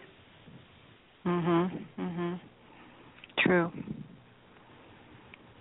Mhm. 1.25 1.86
Mhm. 2.00 2.39
True. 3.38 3.72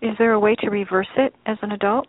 Is 0.01 0.17
there 0.19 0.33
a 0.33 0.41
way 0.41 0.55
to 0.57 0.71
reverse 0.71 1.11
it 1.17 1.35
as 1.47 1.59
an 1.63 1.73
adult? 1.73 2.07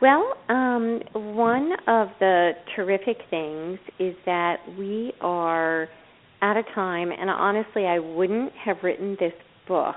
Well, 0.00 0.34
um, 0.48 1.00
one 1.14 1.72
of 1.86 2.08
the 2.20 2.52
terrific 2.74 3.16
things 3.30 3.78
is 3.98 4.14
that 4.26 4.56
we 4.78 5.12
are 5.22 5.88
at 6.42 6.56
a 6.56 6.62
time, 6.74 7.10
and 7.12 7.30
honestly, 7.30 7.86
I 7.86 7.98
wouldn't 7.98 8.52
have 8.62 8.76
written 8.82 9.16
this 9.18 9.32
book 9.66 9.96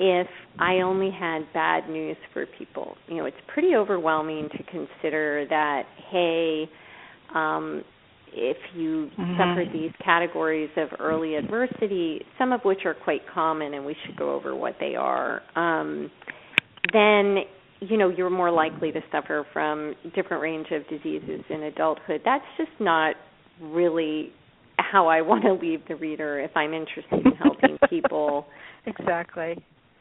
if 0.00 0.26
I 0.58 0.80
only 0.80 1.10
had 1.10 1.42
bad 1.52 1.88
news 1.88 2.16
for 2.32 2.44
people. 2.58 2.96
You 3.06 3.18
know, 3.18 3.26
it's 3.26 3.36
pretty 3.46 3.76
overwhelming 3.76 4.48
to 4.50 4.62
consider 4.64 5.46
that, 5.48 5.84
hey, 6.10 6.68
um, 7.34 7.84
if 8.34 8.56
you 8.74 9.10
mm-hmm. 9.16 9.36
suffer 9.36 9.64
these 9.72 9.92
categories 10.04 10.70
of 10.76 10.88
early 10.98 11.36
adversity, 11.36 12.22
some 12.36 12.52
of 12.52 12.62
which 12.64 12.80
are 12.84 12.94
quite 12.94 13.20
common, 13.32 13.74
and 13.74 13.86
we 13.86 13.94
should 14.04 14.16
go 14.16 14.34
over 14.34 14.56
what 14.56 14.74
they 14.80 14.96
are, 14.96 15.42
um, 15.54 16.10
then 16.92 17.38
you 17.88 17.96
know 17.96 18.08
you're 18.08 18.30
more 18.30 18.50
likely 18.50 18.92
to 18.92 19.00
suffer 19.10 19.46
from 19.52 19.94
different 20.14 20.42
range 20.42 20.68
of 20.70 20.88
diseases 20.88 21.40
in 21.50 21.64
adulthood. 21.64 22.22
That's 22.24 22.44
just 22.56 22.70
not 22.80 23.16
really 23.60 24.32
how 24.78 25.06
I 25.08 25.20
want 25.22 25.44
to 25.44 25.52
leave 25.52 25.80
the 25.88 25.96
reader 25.96 26.40
if 26.40 26.56
I'm 26.56 26.72
interested 26.72 27.24
in 27.24 27.32
helping 27.32 27.78
people 27.90 28.46
exactly 28.86 29.56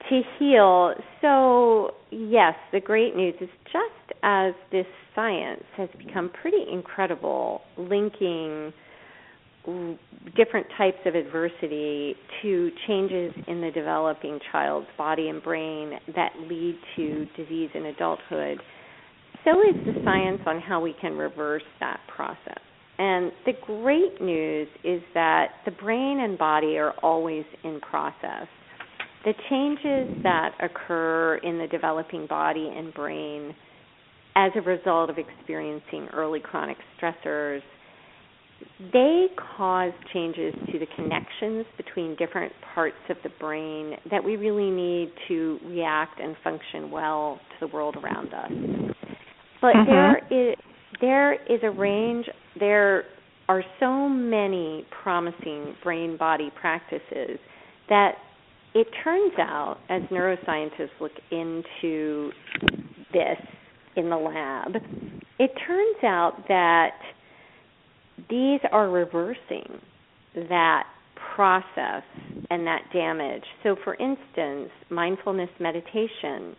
to 0.09 0.21
heal. 0.37 0.93
So, 1.21 1.91
yes, 2.11 2.53
the 2.71 2.79
great 2.79 3.15
news 3.15 3.35
is 3.41 3.49
just 3.65 4.19
as 4.23 4.53
this 4.71 4.85
science 5.15 5.63
has 5.77 5.89
become 5.97 6.31
pretty 6.41 6.65
incredible 6.71 7.61
linking 7.77 8.73
different 10.35 10.67
types 10.77 10.97
of 11.05 11.15
adversity 11.15 12.15
to 12.41 12.71
changes 12.87 13.33
in 13.47 13.61
the 13.61 13.71
developing 13.71 14.39
child's 14.51 14.87
body 14.97 15.29
and 15.29 15.41
brain 15.43 15.93
that 16.15 16.31
lead 16.49 16.77
to 16.95 17.25
disease 17.37 17.69
in 17.73 17.85
adulthood, 17.85 18.59
so 19.43 19.61
is 19.61 19.75
the 19.85 20.01
science 20.03 20.41
on 20.45 20.59
how 20.59 20.81
we 20.81 20.95
can 21.01 21.13
reverse 21.13 21.63
that 21.79 21.99
process. 22.13 22.59
And 22.97 23.31
the 23.45 23.53
great 23.65 24.21
news 24.21 24.67
is 24.83 25.01
that 25.13 25.47
the 25.65 25.71
brain 25.71 26.19
and 26.19 26.37
body 26.37 26.77
are 26.77 26.93
always 27.01 27.45
in 27.63 27.79
process. 27.79 28.47
The 29.25 29.33
changes 29.49 30.23
that 30.23 30.51
occur 30.59 31.37
in 31.43 31.57
the 31.57 31.67
developing 31.67 32.27
body 32.27 32.71
and 32.75 32.93
brain 32.93 33.55
as 34.35 34.51
a 34.55 34.61
result 34.61 35.09
of 35.09 35.17
experiencing 35.17 36.07
early 36.13 36.39
chronic 36.39 36.77
stressors 36.99 37.61
they 38.93 39.27
cause 39.57 39.93
changes 40.13 40.53
to 40.71 40.79
the 40.79 40.87
connections 40.95 41.65
between 41.77 42.15
different 42.15 42.51
parts 42.73 42.95
of 43.09 43.17
the 43.23 43.29
brain 43.39 43.95
that 44.09 44.23
we 44.23 44.35
really 44.35 44.69
need 44.69 45.11
to 45.27 45.59
react 45.65 46.19
and 46.19 46.35
function 46.43 46.91
well 46.91 47.39
to 47.59 47.67
the 47.67 47.73
world 47.73 47.95
around 47.97 48.33
us. 48.33 48.51
But 49.61 49.75
mm-hmm. 49.75 49.91
there 49.91 50.51
is 50.51 50.55
there 50.99 51.33
is 51.33 51.59
a 51.63 51.71
range 51.71 52.25
there 52.59 53.05
are 53.49 53.63
so 53.79 54.07
many 54.07 54.85
promising 55.03 55.75
brain 55.83 56.17
body 56.17 56.51
practices 56.59 57.37
that 57.89 58.13
it 58.73 58.87
turns 59.03 59.33
out 59.37 59.77
as 59.89 60.01
neuroscientists 60.03 60.89
look 60.99 61.11
into 61.31 62.31
this 63.11 63.37
in 63.95 64.09
the 64.09 64.15
lab, 64.15 64.75
it 65.39 65.51
turns 65.67 66.03
out 66.03 66.43
that 66.47 66.91
these 68.29 68.59
are 68.71 68.89
reversing 68.89 69.79
that 70.35 70.83
process 71.35 72.03
and 72.49 72.65
that 72.65 72.81
damage. 72.93 73.43
So, 73.63 73.75
for 73.83 73.95
instance, 73.95 74.69
mindfulness 74.89 75.49
meditation, 75.59 76.55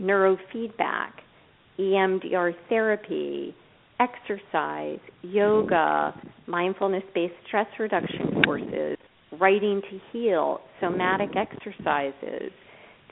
neurofeedback, 0.00 1.10
EMDR 1.78 2.54
therapy, 2.68 3.54
exercise, 4.00 4.98
yoga, 5.22 6.14
mindfulness 6.46 7.02
based 7.14 7.34
stress 7.46 7.66
reduction 7.78 8.42
courses, 8.44 8.98
writing 9.38 9.80
to 9.90 10.00
heal, 10.12 10.60
somatic 10.80 11.30
exercises. 11.36 12.52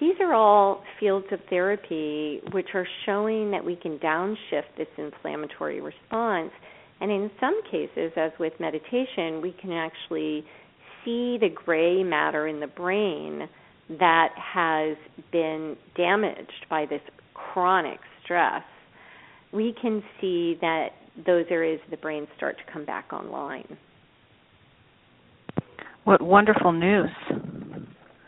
These 0.00 0.16
are 0.20 0.34
all 0.34 0.82
fields 0.98 1.26
of 1.30 1.38
therapy 1.48 2.40
which 2.52 2.68
are 2.74 2.86
showing 3.06 3.50
that 3.52 3.64
we 3.64 3.76
can 3.76 3.98
downshift 3.98 4.76
this 4.76 4.88
inflammatory 4.98 5.80
response 5.80 6.50
and 7.00 7.10
in 7.10 7.30
some 7.40 7.60
cases, 7.70 8.12
as 8.16 8.32
with 8.38 8.52
meditation, 8.60 9.40
we 9.42 9.54
can 9.60 9.72
actually 9.72 10.44
see 11.04 11.38
the 11.38 11.50
gray 11.52 12.02
matter 12.02 12.46
in 12.46 12.60
the 12.60 12.66
brain 12.66 13.48
that 13.98 14.28
has 14.36 14.96
been 15.30 15.76
damaged 15.96 16.66
by 16.70 16.86
this 16.86 17.02
chronic 17.34 17.98
stress. 18.22 18.62
We 19.52 19.74
can 19.80 20.02
see 20.20 20.56
that 20.60 20.88
those 21.26 21.46
areas 21.50 21.80
of 21.84 21.90
the 21.90 21.96
brain 21.98 22.26
start 22.36 22.56
to 22.58 22.72
come 22.72 22.84
back 22.84 23.12
online. 23.12 23.76
What 26.04 26.20
wonderful 26.22 26.72
news! 26.72 27.10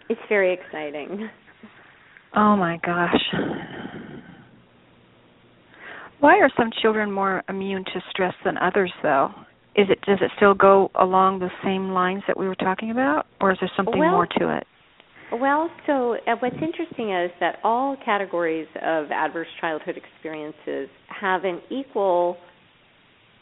It's 0.08 0.20
very 0.28 0.54
exciting. 0.54 1.28
Oh 2.36 2.56
my 2.56 2.78
gosh. 2.84 4.05
Why 6.20 6.38
are 6.40 6.50
some 6.56 6.70
children 6.82 7.10
more 7.10 7.42
immune 7.48 7.84
to 7.84 8.00
stress 8.10 8.34
than 8.44 8.56
others, 8.58 8.92
though? 9.02 9.30
Is 9.76 9.86
it 9.90 10.00
does 10.06 10.18
it 10.22 10.30
still 10.36 10.54
go 10.54 10.90
along 10.94 11.40
the 11.40 11.50
same 11.62 11.90
lines 11.90 12.22
that 12.26 12.38
we 12.38 12.48
were 12.48 12.54
talking 12.54 12.90
about, 12.90 13.26
or 13.40 13.52
is 13.52 13.58
there 13.60 13.70
something 13.76 13.98
well, 13.98 14.12
more 14.12 14.26
to 14.38 14.56
it? 14.56 14.66
Well, 15.32 15.70
so 15.86 16.14
uh, 16.26 16.36
what's 16.38 16.56
interesting 16.56 17.12
is 17.12 17.30
that 17.40 17.56
all 17.62 17.96
categories 18.02 18.68
of 18.82 19.10
adverse 19.10 19.48
childhood 19.60 19.96
experiences 19.96 20.88
have 21.08 21.44
an 21.44 21.60
equal 21.70 22.38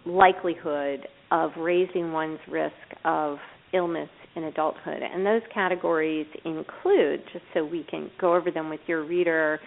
likelihood 0.05 1.07
of 1.31 1.51
raising 1.59 2.13
one's 2.13 2.41
risk 2.51 2.75
of 3.05 3.39
illness 3.73 4.09
in 4.37 4.45
adulthood. 4.45 5.03
And 5.03 5.25
those 5.25 5.43
categories 5.53 6.27
include, 6.45 7.23
just 7.33 7.45
so 7.53 7.65
we 7.65 7.85
can 7.89 8.11
go 8.21 8.35
over 8.35 8.51
them 8.51 8.71
with 8.71 8.81
your 8.87 9.05
reader, 9.05 9.61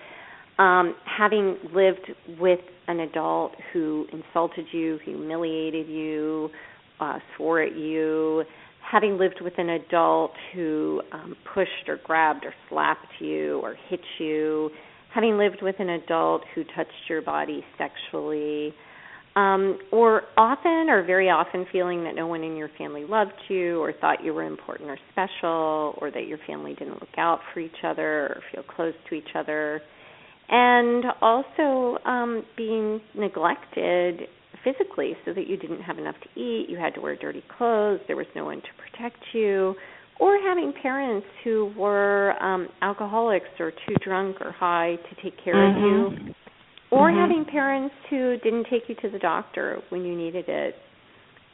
um, 0.57 0.95
having 1.05 1.57
lived 1.73 2.11
with 2.39 2.59
an 2.87 3.01
adult 3.01 3.53
who 3.73 4.05
insulted 4.11 4.65
you, 4.71 4.99
humiliated 5.03 5.87
you, 5.87 6.49
uh, 6.99 7.19
swore 7.35 7.61
at 7.61 7.75
you, 7.75 8.43
having 8.91 9.17
lived 9.17 9.39
with 9.41 9.53
an 9.57 9.69
adult 9.69 10.31
who 10.53 11.01
um, 11.11 11.35
pushed 11.53 11.87
or 11.87 11.97
grabbed 12.03 12.45
or 12.45 12.53
slapped 12.69 13.07
you 13.19 13.59
or 13.59 13.75
hit 13.89 13.99
you, 14.19 14.69
having 15.13 15.37
lived 15.37 15.61
with 15.61 15.75
an 15.79 15.89
adult 15.89 16.41
who 16.55 16.63
touched 16.75 17.09
your 17.09 17.21
body 17.21 17.63
sexually, 17.77 18.73
um, 19.35 19.77
or 19.91 20.23
often 20.35 20.89
or 20.89 21.03
very 21.05 21.29
often 21.29 21.67
feeling 21.71 22.03
that 22.03 22.15
no 22.15 22.25
one 22.25 22.43
in 22.43 22.55
your 22.55 22.69
family 22.77 23.05
loved 23.05 23.33
you 23.49 23.79
or 23.79 23.93
thought 23.93 24.23
you 24.23 24.33
were 24.33 24.43
important 24.43 24.89
or 24.89 24.97
special 25.11 25.93
or 26.01 26.09
that 26.11 26.25
your 26.25 26.39
family 26.47 26.73
didn't 26.73 26.95
look 26.95 27.17
out 27.17 27.39
for 27.53 27.59
each 27.59 27.83
other 27.83 28.23
or 28.23 28.41
feel 28.51 28.63
close 28.63 28.95
to 29.07 29.15
each 29.15 29.35
other 29.35 29.81
and 30.49 31.05
also 31.21 31.97
um, 32.05 32.43
being 32.55 33.01
neglected 33.15 34.21
physically 34.63 35.13
so 35.25 35.33
that 35.33 35.47
you 35.47 35.57
didn't 35.57 35.81
have 35.81 35.97
enough 35.97 36.15
to 36.23 36.39
eat, 36.39 36.67
you 36.69 36.77
had 36.77 36.93
to 36.95 37.01
wear 37.01 37.15
dirty 37.15 37.43
clothes, 37.57 37.99
there 38.07 38.15
was 38.15 38.25
no 38.35 38.45
one 38.45 38.57
to 38.61 38.67
protect 38.77 39.17
you, 39.33 39.75
or 40.19 40.37
having 40.41 40.73
parents 40.81 41.27
who 41.43 41.71
were 41.77 42.33
um, 42.41 42.67
alcoholics 42.81 43.47
or 43.59 43.71
too 43.71 43.95
drunk 44.03 44.37
or 44.41 44.51
high 44.51 44.95
to 45.09 45.21
take 45.21 45.33
care 45.43 45.55
mm-hmm. 45.55 45.77
of 45.77 45.83
you, 45.83 46.19
mm-hmm. 46.19 46.31
or 46.91 47.09
mm-hmm. 47.09 47.19
having 47.19 47.45
parents 47.45 47.93
who 48.09 48.37
didn't 48.43 48.65
take 48.69 48.83
you 48.87 48.95
to 48.95 49.09
the 49.09 49.19
doctor 49.19 49.81
when 49.89 50.03
you 50.03 50.15
needed 50.15 50.45
it. 50.47 50.75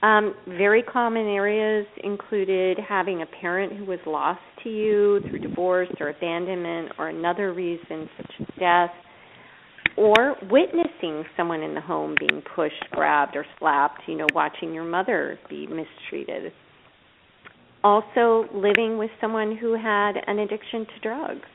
Um, 0.02 0.36
very 0.48 0.84
common 0.84 1.28
areas 1.28 1.88
included 2.04 2.78
having 2.88 3.22
a 3.22 3.26
parent 3.26 3.74
who 3.74 3.86
was 3.86 4.00
lost 4.06 4.42
to 4.64 4.70
you 4.70 5.20
through 5.30 5.40
divorce 5.40 5.90
or 6.00 6.10
abandonment 6.10 6.94
or 6.98 7.10
another 7.10 7.54
reason 7.54 8.10
such 8.18 8.32
as 8.40 8.48
death, 8.60 8.92
or 9.96 10.36
witnessing 10.50 11.24
someone 11.38 11.62
in 11.62 11.74
the 11.76 11.82
home 11.82 12.16
being 12.20 12.42
pushed, 12.56 12.84
grabbed, 12.92 13.36
or 13.36 13.46
slapped, 13.60 14.02
you 14.08 14.16
know, 14.16 14.28
watching 14.34 14.74
your 14.74 14.86
mother 14.86 15.38
be 15.50 15.68
mistreated. 15.68 16.52
Also, 17.84 18.46
living 18.54 18.98
with 18.98 19.12
someone 19.20 19.58
who 19.58 19.74
had 19.74 20.14
an 20.26 20.40
addiction 20.40 20.86
to 20.86 21.00
drugs. 21.02 21.48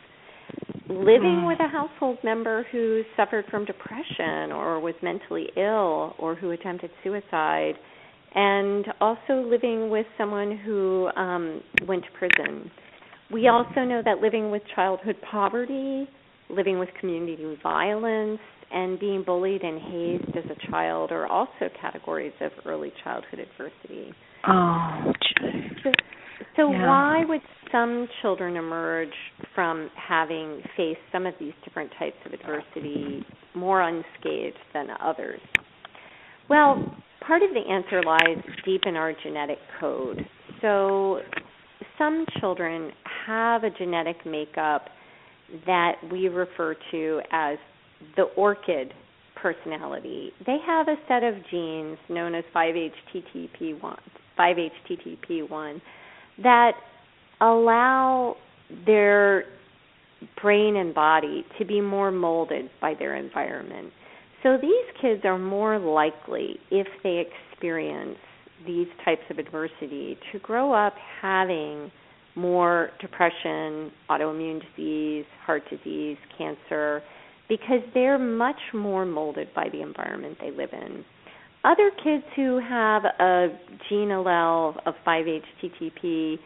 Living 0.88 1.44
with 1.46 1.58
a 1.60 1.68
household 1.68 2.18
member 2.22 2.66
who 2.70 3.02
suffered 3.16 3.44
from 3.50 3.64
depression 3.64 4.52
or 4.52 4.80
was 4.80 4.94
mentally 5.02 5.48
ill 5.56 6.14
or 6.18 6.34
who 6.34 6.52
attempted 6.52 6.90
suicide 7.02 7.74
and 8.34 8.86
also 9.00 9.42
living 9.46 9.90
with 9.90 10.06
someone 10.16 10.56
who 10.58 11.08
um, 11.16 11.62
went 11.86 12.04
to 12.04 12.10
prison 12.18 12.70
we 13.32 13.48
also 13.48 13.84
know 13.84 14.02
that 14.04 14.18
living 14.18 14.50
with 14.50 14.62
childhood 14.74 15.16
poverty, 15.30 16.08
living 16.48 16.78
with 16.78 16.88
community 17.00 17.58
violence, 17.62 18.40
and 18.70 18.98
being 18.98 19.22
bullied 19.24 19.62
and 19.62 19.80
hazed 19.80 20.36
as 20.36 20.44
a 20.50 20.70
child 20.70 21.10
are 21.10 21.26
also 21.26 21.68
categories 21.80 22.32
of 22.40 22.52
early 22.66 22.92
childhood 23.02 23.40
adversity. 23.40 24.12
Oh, 24.46 25.12
so, 25.82 25.92
so 26.56 26.70
yeah. 26.70 26.86
why 26.86 27.24
would 27.26 27.40
some 27.72 28.08
children 28.22 28.56
emerge 28.56 29.12
from 29.54 29.90
having 29.96 30.62
faced 30.76 31.00
some 31.12 31.26
of 31.26 31.34
these 31.40 31.52
different 31.64 31.90
types 31.98 32.16
of 32.26 32.32
adversity 32.32 33.24
more 33.54 33.82
unscathed 33.82 34.56
than 34.74 34.88
others? 35.02 35.40
Well, 36.48 36.94
part 37.26 37.42
of 37.42 37.50
the 37.50 37.60
answer 37.70 38.02
lies 38.02 38.42
deep 38.64 38.82
in 38.86 38.96
our 38.96 39.12
genetic 39.22 39.58
code. 39.80 40.24
So, 40.62 41.20
some 41.98 42.24
children 42.40 42.92
have 43.28 43.62
a 43.62 43.70
genetic 43.70 44.16
makeup 44.26 44.86
that 45.66 45.92
we 46.10 46.28
refer 46.28 46.74
to 46.90 47.20
as 47.30 47.58
the 48.16 48.24
orchid 48.36 48.92
personality. 49.40 50.32
They 50.46 50.56
have 50.66 50.88
a 50.88 50.96
set 51.06 51.22
of 51.22 51.34
genes 51.50 51.98
known 52.08 52.34
as 52.34 52.44
5-HTTP1, 52.54 53.98
5-HTTP1 54.38 55.80
that 56.42 56.72
allow 57.40 58.36
their 58.84 59.44
brain 60.42 60.76
and 60.76 60.94
body 60.94 61.44
to 61.58 61.64
be 61.64 61.80
more 61.80 62.10
molded 62.10 62.70
by 62.80 62.94
their 62.98 63.14
environment. 63.16 63.92
So 64.42 64.56
these 64.60 64.84
kids 65.00 65.22
are 65.24 65.38
more 65.38 65.78
likely, 65.78 66.58
if 66.70 66.86
they 67.02 67.24
experience 67.52 68.18
these 68.66 68.88
types 69.04 69.22
of 69.30 69.38
adversity, 69.38 70.18
to 70.32 70.38
grow 70.40 70.72
up 70.72 70.94
having 71.20 71.90
more 72.38 72.90
depression, 73.00 73.90
autoimmune 74.08 74.62
disease, 74.70 75.24
heart 75.44 75.62
disease, 75.68 76.16
cancer, 76.38 77.02
because 77.48 77.80
they're 77.94 78.18
much 78.18 78.60
more 78.72 79.04
molded 79.04 79.48
by 79.54 79.68
the 79.70 79.82
environment 79.82 80.38
they 80.40 80.50
live 80.50 80.70
in. 80.72 81.04
Other 81.64 81.90
kids 82.02 82.24
who 82.36 82.60
have 82.60 83.04
a 83.04 83.48
gene 83.88 84.08
allele 84.08 84.76
of 84.86 84.94
5-HTTP 85.06 86.38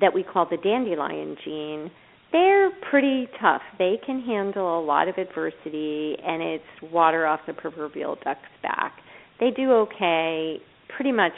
that 0.00 0.14
we 0.14 0.22
call 0.22 0.46
the 0.48 0.58
dandelion 0.58 1.36
gene, 1.44 1.90
they're 2.30 2.70
pretty 2.90 3.26
tough. 3.40 3.62
They 3.78 3.98
can 4.04 4.20
handle 4.20 4.78
a 4.78 4.82
lot 4.84 5.08
of 5.08 5.16
adversity, 5.16 6.16
and 6.24 6.42
it's 6.42 6.92
water 6.92 7.26
off 7.26 7.40
the 7.46 7.54
proverbial 7.54 8.16
duck's 8.22 8.40
back. 8.62 8.92
They 9.40 9.50
do 9.50 9.72
okay 9.72 10.58
pretty 10.94 11.12
much 11.12 11.32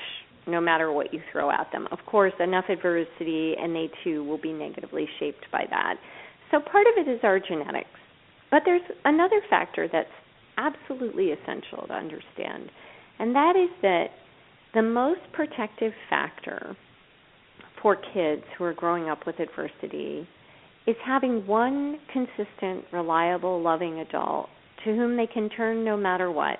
no 0.46 0.60
matter 0.60 0.92
what 0.92 1.12
you 1.12 1.20
throw 1.32 1.50
at 1.50 1.68
them. 1.72 1.86
Of 1.92 1.98
course, 2.06 2.32
enough 2.40 2.66
adversity, 2.68 3.54
and 3.60 3.74
they 3.74 3.90
too 4.04 4.24
will 4.24 4.38
be 4.38 4.52
negatively 4.52 5.08
shaped 5.18 5.46
by 5.52 5.64
that. 5.70 5.94
So 6.50 6.60
part 6.60 6.86
of 6.86 7.06
it 7.06 7.10
is 7.10 7.20
our 7.22 7.38
genetics. 7.38 7.88
But 8.50 8.62
there's 8.64 8.82
another 9.04 9.40
factor 9.48 9.88
that's 9.92 10.08
absolutely 10.56 11.30
essential 11.30 11.86
to 11.86 11.92
understand, 11.92 12.70
and 13.18 13.34
that 13.34 13.54
is 13.56 13.70
that 13.82 14.06
the 14.74 14.82
most 14.82 15.20
protective 15.32 15.92
factor 16.08 16.76
for 17.80 17.96
kids 17.96 18.42
who 18.58 18.64
are 18.64 18.74
growing 18.74 19.08
up 19.08 19.26
with 19.26 19.38
adversity 19.40 20.28
is 20.86 20.96
having 21.04 21.46
one 21.46 21.98
consistent, 22.12 22.84
reliable, 22.92 23.60
loving 23.62 24.00
adult 24.00 24.48
to 24.84 24.94
whom 24.94 25.16
they 25.16 25.26
can 25.26 25.48
turn 25.50 25.84
no 25.84 25.96
matter 25.96 26.30
what. 26.30 26.58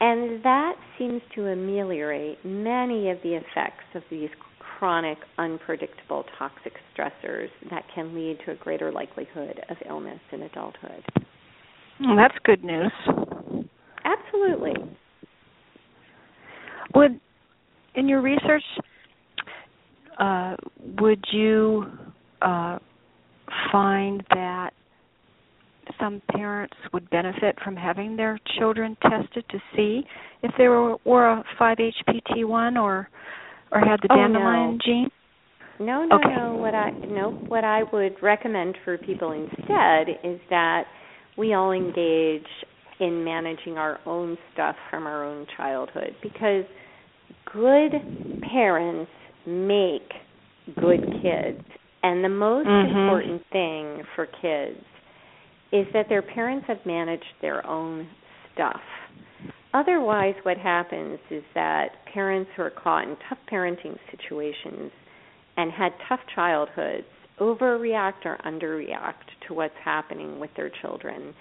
And 0.00 0.42
that 0.44 0.74
seems 0.98 1.22
to 1.34 1.46
ameliorate 1.46 2.44
many 2.44 3.10
of 3.10 3.18
the 3.22 3.34
effects 3.34 3.84
of 3.94 4.02
these 4.10 4.28
chronic, 4.58 5.18
unpredictable, 5.38 6.24
toxic 6.38 6.74
stressors 6.94 7.48
that 7.70 7.84
can 7.94 8.14
lead 8.14 8.38
to 8.44 8.52
a 8.52 8.56
greater 8.56 8.92
likelihood 8.92 9.60
of 9.70 9.76
illness 9.88 10.20
in 10.32 10.42
adulthood. 10.42 11.02
Well, 12.00 12.16
that's 12.16 12.34
good 12.44 12.62
news. 12.62 12.92
Absolutely. 14.04 14.74
Would 16.94 17.20
in 17.94 18.08
your 18.08 18.20
research 18.20 18.62
uh, 20.18 20.56
would 21.00 21.24
you 21.32 21.84
uh, 22.42 22.78
find 23.72 24.22
that 24.30 24.70
some 26.00 26.22
parents 26.30 26.76
would 26.92 27.08
benefit 27.10 27.56
from 27.62 27.76
having 27.76 28.16
their 28.16 28.38
children 28.58 28.96
tested 29.02 29.44
to 29.50 29.58
see 29.74 30.02
if 30.42 30.50
they 30.58 30.68
were, 30.68 30.96
were 31.04 31.28
a 31.28 31.44
5-HPT1 31.60 32.80
or 32.80 33.08
or 33.72 33.80
had 33.80 33.98
the 34.00 34.08
dandelion 34.08 34.44
oh, 34.44 34.72
no. 34.72 34.78
gene? 34.84 35.10
No, 35.78 36.04
no, 36.04 36.16
okay. 36.16 36.34
no. 36.36 36.54
What 36.54 36.74
I 36.74 36.90
no, 36.90 37.32
what 37.48 37.64
I 37.64 37.82
would 37.92 38.22
recommend 38.22 38.78
for 38.84 38.96
people 38.96 39.32
instead 39.32 40.08
is 40.24 40.40
that 40.50 40.84
we 41.36 41.52
all 41.52 41.72
engage 41.72 42.46
in 43.00 43.24
managing 43.24 43.76
our 43.76 43.98
own 44.06 44.38
stuff 44.54 44.76
from 44.88 45.06
our 45.06 45.24
own 45.24 45.46
childhood 45.56 46.14
because 46.22 46.64
good 47.52 47.92
parents 48.50 49.10
make 49.46 50.08
good 50.80 51.00
kids. 51.22 51.64
And 52.02 52.24
the 52.24 52.28
most 52.28 52.68
mm-hmm. 52.68 52.98
important 52.98 53.42
thing 53.52 54.04
for 54.14 54.26
kids 54.40 54.82
is 55.72 55.86
that 55.92 56.08
their 56.08 56.22
parents 56.22 56.66
have 56.68 56.78
managed 56.84 57.24
their 57.40 57.66
own 57.66 58.08
stuff. 58.54 58.80
Otherwise, 59.74 60.34
what 60.42 60.56
happens 60.56 61.18
is 61.30 61.42
that 61.54 61.88
parents 62.12 62.50
who 62.56 62.62
are 62.62 62.70
caught 62.70 63.04
in 63.04 63.16
tough 63.28 63.38
parenting 63.52 63.96
situations 64.10 64.90
and 65.56 65.70
had 65.70 65.92
tough 66.08 66.20
childhoods 66.34 67.06
overreact 67.40 68.24
or 68.24 68.38
underreact 68.46 69.28
to 69.46 69.54
what's 69.54 69.74
happening 69.84 70.40
with 70.40 70.50
their 70.56 70.70
children. 70.80 71.34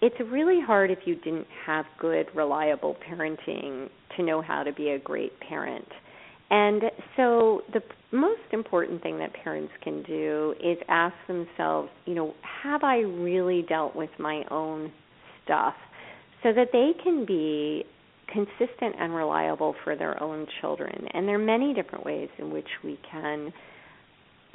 It's 0.00 0.16
really 0.30 0.60
hard 0.60 0.90
if 0.90 1.00
you 1.04 1.16
didn't 1.16 1.46
have 1.66 1.84
good, 1.98 2.26
reliable 2.34 2.96
parenting 3.08 3.88
to 4.16 4.22
know 4.22 4.40
how 4.40 4.62
to 4.62 4.72
be 4.72 4.90
a 4.90 4.98
great 4.98 5.38
parent. 5.40 5.88
And 6.50 6.82
so 7.16 7.62
the 7.72 7.82
most 8.12 8.40
important 8.52 9.02
thing 9.02 9.18
that 9.18 9.32
parents 9.32 9.72
can 9.82 10.02
do 10.02 10.54
is 10.62 10.78
ask 10.88 11.14
themselves, 11.26 11.90
you 12.06 12.14
know, 12.14 12.34
have 12.62 12.84
I 12.84 12.98
really 12.98 13.62
dealt 13.68 13.96
with 13.96 14.10
my 14.18 14.44
own 14.50 14.92
stuff 15.44 15.74
so 16.42 16.52
that 16.52 16.68
they 16.72 16.92
can 17.02 17.24
be 17.24 17.84
consistent 18.32 18.96
and 18.98 19.14
reliable 19.14 19.74
for 19.84 19.96
their 19.96 20.22
own 20.22 20.46
children. 20.60 21.06
And 21.12 21.26
there 21.26 21.36
are 21.36 21.44
many 21.44 21.74
different 21.74 22.04
ways 22.04 22.28
in 22.38 22.52
which 22.52 22.68
we 22.82 22.98
can 23.10 23.52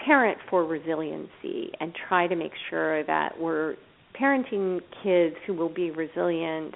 parent 0.06 0.38
for 0.50 0.66
resiliency 0.66 1.72
and 1.80 1.94
try 2.08 2.28
to 2.28 2.36
make 2.36 2.52
sure 2.70 3.04
that 3.06 3.40
we're 3.40 3.76
parenting 4.20 4.82
kids 5.04 5.36
who 5.46 5.54
will 5.54 5.70
be 5.70 5.92
resilient 5.92 6.74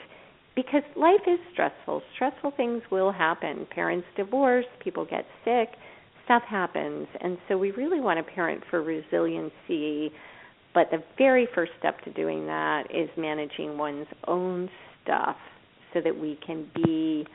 because 0.56 0.84
life 0.96 1.22
is 1.28 1.39
stressful. 1.52 2.02
Stressful 2.16 2.54
things 2.56 2.82
will 2.92 3.12
happen. 3.12 3.68
Parents 3.74 4.06
divorce, 4.16 4.66
people 4.84 5.06
get 5.06 5.26
sick, 5.44 5.70
stuff 6.26 6.44
happens. 6.48 7.08
And 7.22 7.38
so 7.48 7.58
we 7.58 7.72
really 7.72 8.00
want 8.00 8.26
to 8.26 8.34
parent 8.34 8.63
for 8.70 8.82
resiliency. 8.82 10.12
But 10.74 10.89
the 10.92 11.04
very 11.18 11.48
first 11.54 11.72
step 11.80 12.02
to 12.02 12.12
doing 12.12 12.46
that 12.48 12.84
is 12.94 13.10
managing 13.18 13.78
one's 13.78 14.08
own 14.28 14.70
stuff 15.04 15.36
so 15.94 16.02
that 16.02 16.16
we 16.18 16.39
can 16.46 16.70
be 16.76 17.26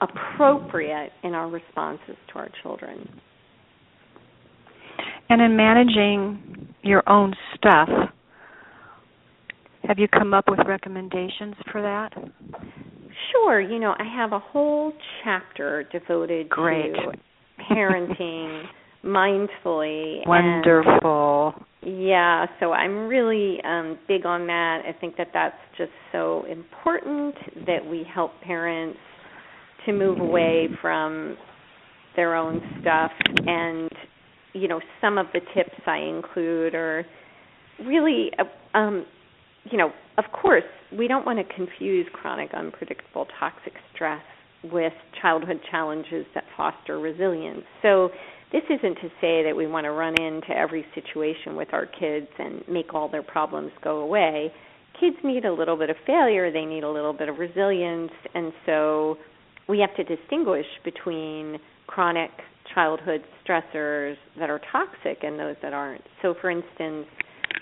appropriate 0.00 1.10
in 1.22 1.34
our 1.34 1.48
responses 1.48 2.16
to 2.32 2.38
our 2.38 2.48
children. 2.62 3.08
And 5.28 5.40
in 5.40 5.56
managing 5.56 6.74
your 6.82 7.02
own 7.08 7.34
stuff, 7.56 7.88
have 9.86 9.98
you 9.98 10.08
come 10.08 10.34
up 10.34 10.44
with 10.48 10.60
recommendations 10.66 11.54
for 11.70 11.82
that? 11.82 12.10
Sure. 13.32 13.60
You 13.60 13.78
know, 13.78 13.94
I 13.98 14.04
have 14.04 14.32
a 14.32 14.38
whole 14.38 14.92
chapter 15.24 15.84
devoted 15.92 16.48
Great. 16.48 16.92
to 16.94 17.12
parenting 17.70 18.64
mindfully. 19.04 20.26
Wonderful. 20.26 21.54
And, 21.56 21.64
yeah, 22.00 22.46
so 22.58 22.72
I'm 22.72 23.06
really 23.06 23.58
um 23.64 23.98
big 24.08 24.26
on 24.26 24.46
that. 24.48 24.82
I 24.86 24.92
think 24.98 25.16
that 25.16 25.28
that's 25.32 25.54
just 25.78 25.92
so 26.12 26.44
important 26.50 27.34
that 27.66 27.86
we 27.88 28.04
help 28.12 28.32
parents 28.42 28.98
to 29.84 29.92
move 29.92 30.18
away 30.18 30.68
from 30.82 31.36
their 32.16 32.34
own 32.34 32.60
stuff 32.80 33.12
and 33.46 33.90
you 34.52 34.66
know 34.66 34.80
some 35.00 35.18
of 35.18 35.26
the 35.32 35.40
tips 35.54 35.78
I 35.86 35.98
include 35.98 36.74
are 36.74 37.04
really 37.84 38.30
uh, 38.38 38.76
um 38.76 39.06
you 39.70 39.78
know, 39.78 39.92
of 40.18 40.24
course, 40.32 40.64
we 40.96 41.08
don't 41.08 41.26
want 41.26 41.38
to 41.38 41.54
confuse 41.54 42.06
chronic, 42.12 42.54
unpredictable, 42.54 43.26
toxic 43.38 43.72
stress 43.94 44.22
with 44.64 44.92
childhood 45.20 45.60
challenges 45.70 46.26
that 46.34 46.44
foster 46.56 46.98
resilience. 46.98 47.62
So, 47.82 48.10
this 48.52 48.62
isn't 48.70 48.94
to 48.96 49.08
say 49.20 49.42
that 49.42 49.52
we 49.56 49.66
want 49.66 49.84
to 49.84 49.90
run 49.90 50.14
into 50.20 50.50
every 50.56 50.86
situation 50.94 51.56
with 51.56 51.68
our 51.72 51.84
kids 51.84 52.28
and 52.38 52.62
make 52.68 52.94
all 52.94 53.08
their 53.08 53.22
problems 53.22 53.72
go 53.82 53.98
away. 53.98 54.52
Kids 55.00 55.16
need 55.24 55.44
a 55.44 55.52
little 55.52 55.76
bit 55.76 55.90
of 55.90 55.96
failure, 56.06 56.52
they 56.52 56.64
need 56.64 56.84
a 56.84 56.90
little 56.90 57.12
bit 57.12 57.28
of 57.28 57.38
resilience, 57.38 58.12
and 58.34 58.52
so 58.64 59.18
we 59.68 59.80
have 59.80 59.94
to 59.96 60.04
distinguish 60.04 60.66
between 60.84 61.58
chronic 61.88 62.30
childhood 62.72 63.22
stressors 63.44 64.14
that 64.38 64.48
are 64.48 64.60
toxic 64.70 65.24
and 65.24 65.38
those 65.38 65.56
that 65.60 65.72
aren't. 65.72 66.04
So, 66.22 66.34
for 66.40 66.50
instance, 66.50 67.06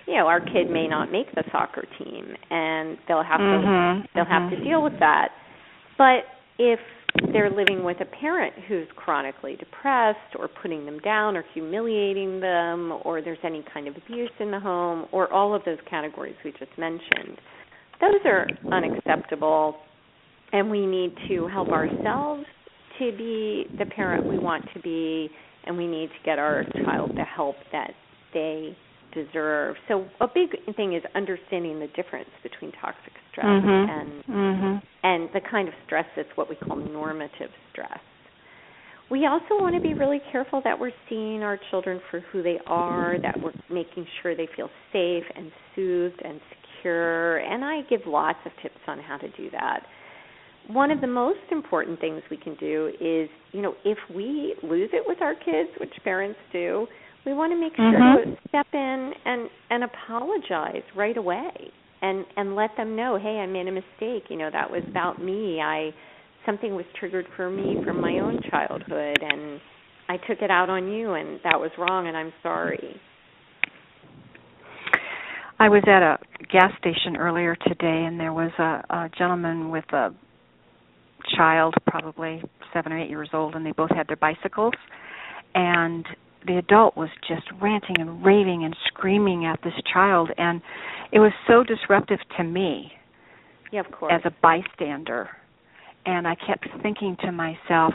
you 0.07 0.15
know, 0.15 0.27
our 0.27 0.41
kid 0.41 0.71
may 0.71 0.87
not 0.87 1.11
make 1.11 1.33
the 1.35 1.45
soccer 1.51 1.85
team, 1.99 2.27
and 2.51 2.99
they'll 3.09 3.23
have 3.23 3.41
mm-hmm. 3.41 4.03
to 4.03 4.09
they'll 4.15 4.25
mm-hmm. 4.25 4.33
have 4.33 4.51
to 4.51 4.65
deal 4.65 4.83
with 4.83 4.99
that. 5.01 5.29
But 5.97 6.25
if 6.59 6.81
they're 7.33 7.51
living 7.51 7.85
with 7.85 8.01
a 8.01 8.05
parent 8.05 8.55
who's 8.67 8.89
chronically 8.97 9.57
depressed 9.57 10.35
or 10.39 10.49
putting 10.49 10.85
them 10.85 10.99
down 11.01 11.37
or 11.37 11.45
humiliating 11.55 12.41
them 12.41 12.93
or 13.05 13.23
there's 13.23 13.39
any 13.45 13.65
kind 13.73 13.87
of 13.87 13.95
abuse 13.97 14.31
in 14.41 14.51
the 14.51 14.59
home 14.59 15.07
or 15.13 15.33
all 15.33 15.55
of 15.55 15.63
those 15.65 15.79
categories 15.89 16.35
we 16.45 16.51
just 16.53 16.77
mentioned 16.77 17.39
those 18.01 18.21
are 18.25 18.49
unacceptable 18.73 19.77
and 20.53 20.69
we 20.69 20.87
need 20.87 21.15
to 21.29 21.47
help 21.47 21.69
ourselves 21.69 22.45
to 22.99 23.13
be 23.17 23.65
the 23.79 23.87
parent 23.87 24.27
we 24.27 24.39
want 24.39 24.65
to 24.75 24.81
be 24.81 25.29
and 25.67 25.77
we 25.77 25.87
need 25.87 26.09
to 26.09 26.25
get 26.25 26.41
our 26.41 26.65
child 26.85 27.13
the 27.15 27.25
help 27.25 27.57
that 27.71 27.93
they 28.33 28.77
deserve. 29.15 29.77
So 29.89 30.07
a 30.21 30.27
big 30.27 30.51
thing 30.77 30.95
is 30.95 31.03
understanding 31.15 31.81
the 31.81 31.89
difference 31.89 32.31
between 32.43 32.73
toxic 32.73 33.13
stress 33.31 33.47
mm-hmm. 33.47 33.69
and 33.69 34.25
mm-hmm. 34.25 34.87
and 35.03 35.29
the 35.33 35.41
kind 35.51 35.69
of 35.69 35.75
stress 35.87 36.07
that's 36.17 36.29
what 36.35 36.49
we 36.49 36.57
call 36.57 36.77
normative 36.77 37.51
stress. 37.73 38.01
We 39.11 39.27
also 39.27 39.61
want 39.61 39.75
to 39.75 39.83
be 39.83 39.95
really 39.95 40.21
careful 40.33 40.63
that 40.65 40.79
we're 40.79 40.93
seeing 41.09 41.43
our 41.43 41.59
children 41.71 42.01
for 42.11 42.21
who 42.33 42.43
they 42.43 42.59
are, 42.67 43.17
that 43.21 43.39
we're 43.41 43.53
making 43.71 44.07
sure 44.23 44.35
they 44.35 44.49
feel 44.57 44.71
safe 44.93 45.25
and 45.37 45.53
soothed 45.75 46.21
and 46.25 46.41
secure, 46.49 47.37
and 47.39 47.65
I 47.65 47.83
give 47.91 48.01
lots 48.07 48.39
of 48.47 48.53
tips 48.63 48.81
on 48.87 48.99
how 48.99 49.19
to 49.19 49.29
do 49.37 49.51
that. 49.51 49.81
One 50.69 50.91
of 50.91 51.03
the 51.03 51.07
most 51.07 51.41
important 51.51 52.01
things 52.01 52.23
we 52.31 52.39
can 52.39 52.55
do 52.55 52.93
is, 52.99 53.29
you 53.53 53.61
know, 53.61 53.75
if 53.85 53.99
we 54.15 54.55
lose 54.63 54.89
it 54.95 55.05
with 55.07 55.21
our 55.21 55.35
kids, 55.35 55.69
which 55.79 55.93
parents 56.03 56.39
do, 56.51 56.87
we 57.27 57.33
want 57.33 57.53
to 57.53 57.61
make 57.61 57.75
sure 57.77 57.85
mm-hmm. 57.85 58.31
to 58.31 58.49
step 58.49 58.67
in 58.73 59.13
and 59.25 59.49
and 59.71 59.85
apologize 59.85 60.83
right 60.97 61.17
away 61.17 61.53
and 62.03 62.25
and 62.37 62.55
let 62.55 62.71
them 62.77 62.97
know 62.97 63.19
hey 63.21 63.39
i 63.43 63.47
made 63.47 63.67
a 63.67 63.73
mistake. 63.73 64.31
You 64.31 64.37
know 64.37 64.51
that 64.53 64.71
was 64.71 64.83
about 64.89 65.23
me. 65.23 65.61
I 65.61 65.91
something 66.47 66.75
was 66.75 66.85
triggered 66.99 67.27
for 67.37 67.51
me 67.51 67.77
from 67.85 68.01
my 68.01 68.19
own 68.19 68.41
childhood 68.51 69.19
and 69.21 69.61
i 70.09 70.17
took 70.29 70.43
it 70.43 70.51
out 70.51 70.69
on 70.69 70.89
you 70.93 71.15
and 71.15 71.41
that 71.45 71.59
was 71.59 71.71
wrong 71.79 72.07
and 72.09 72.17
i'm 72.17 72.33
sorry. 72.43 73.01
I 75.59 75.69
was 75.69 75.85
at 75.87 76.03
a 76.03 76.19
gas 76.53 76.73
station 76.79 77.17
earlier 77.17 77.55
today 77.55 78.05
and 78.07 78.19
there 78.19 78.33
was 78.33 78.51
a, 78.59 78.83
a 78.93 79.11
gentleman 79.17 79.71
with 79.71 79.85
a 79.93 80.11
child 81.37 81.75
probably 81.87 82.43
seven 82.73 82.93
or 82.93 82.99
eight 82.99 83.09
years 83.09 83.31
old 83.33 83.55
and 83.55 83.65
they 83.65 83.73
both 83.73 83.91
had 83.95 84.09
their 84.09 84.17
bicycles. 84.17 84.75
And 85.55 86.05
the 86.47 86.59
adult 86.59 86.97
was 86.97 87.09
just 87.27 87.47
ranting 87.61 87.97
and 88.01 88.25
raving 88.25 88.65
and 88.65 88.77
screaming 88.87 89.45
at 89.47 89.61
this 89.63 89.75
child 89.93 90.31
and 90.37 90.61
it 91.13 91.19
was 91.19 91.33
so 91.47 91.63
disruptive 91.63 92.19
to 92.37 92.45
me 92.45 92.93
yeah, 93.73 93.81
of 93.81 93.91
course. 93.91 94.13
as 94.15 94.21
a 94.25 94.35
bystander 94.43 95.29
and 96.07 96.27
i 96.27 96.35
kept 96.47 96.67
thinking 96.83 97.17
to 97.23 97.33
myself 97.33 97.95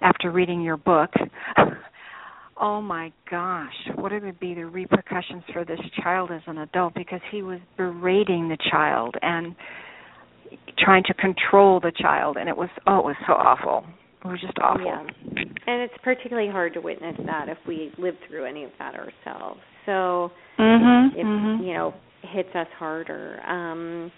after 0.00 0.30
reading 0.30 0.60
your 0.60 0.76
book 0.76 1.10
oh 2.60 2.80
my 2.80 3.12
gosh 3.30 3.74
what 3.96 4.12
would 4.12 4.40
be 4.40 4.54
the 4.54 4.66
repercussions 4.66 5.42
for 5.52 5.64
this 5.64 5.80
child 6.02 6.30
as 6.30 6.42
an 6.46 6.58
adult 6.58 6.94
because 6.94 7.20
he 7.30 7.42
was 7.42 7.58
berating 7.76 8.48
the 8.48 8.58
child 8.70 9.14
and 9.22 9.54
trying 10.78 11.02
to 11.04 11.14
control 11.14 11.80
the 11.80 11.92
child 11.96 12.36
and 12.36 12.48
it 12.48 12.56
was 12.56 12.68
oh 12.86 12.98
it 12.98 13.04
was 13.04 13.16
so 13.26 13.34
awful 13.34 13.84
it 14.24 14.28
was 14.28 14.40
just 14.40 14.58
awful. 14.60 14.84
Yeah. 14.84 15.44
And 15.70 15.82
it's 15.82 15.94
particularly 16.02 16.50
hard 16.50 16.74
to 16.74 16.80
witness 16.80 17.16
that 17.26 17.48
if 17.48 17.58
we 17.66 17.92
live 17.96 18.14
through 18.28 18.44
any 18.44 18.64
of 18.64 18.70
that 18.78 18.94
ourselves. 18.94 19.60
So 19.86 20.30
mm-hmm, 20.58 21.18
it 21.18 21.24
mm-hmm. 21.24 21.64
you 21.64 21.74
know 21.74 21.94
hits 22.22 22.48
us 22.54 22.66
harder. 22.78 23.40
Um 23.46 24.10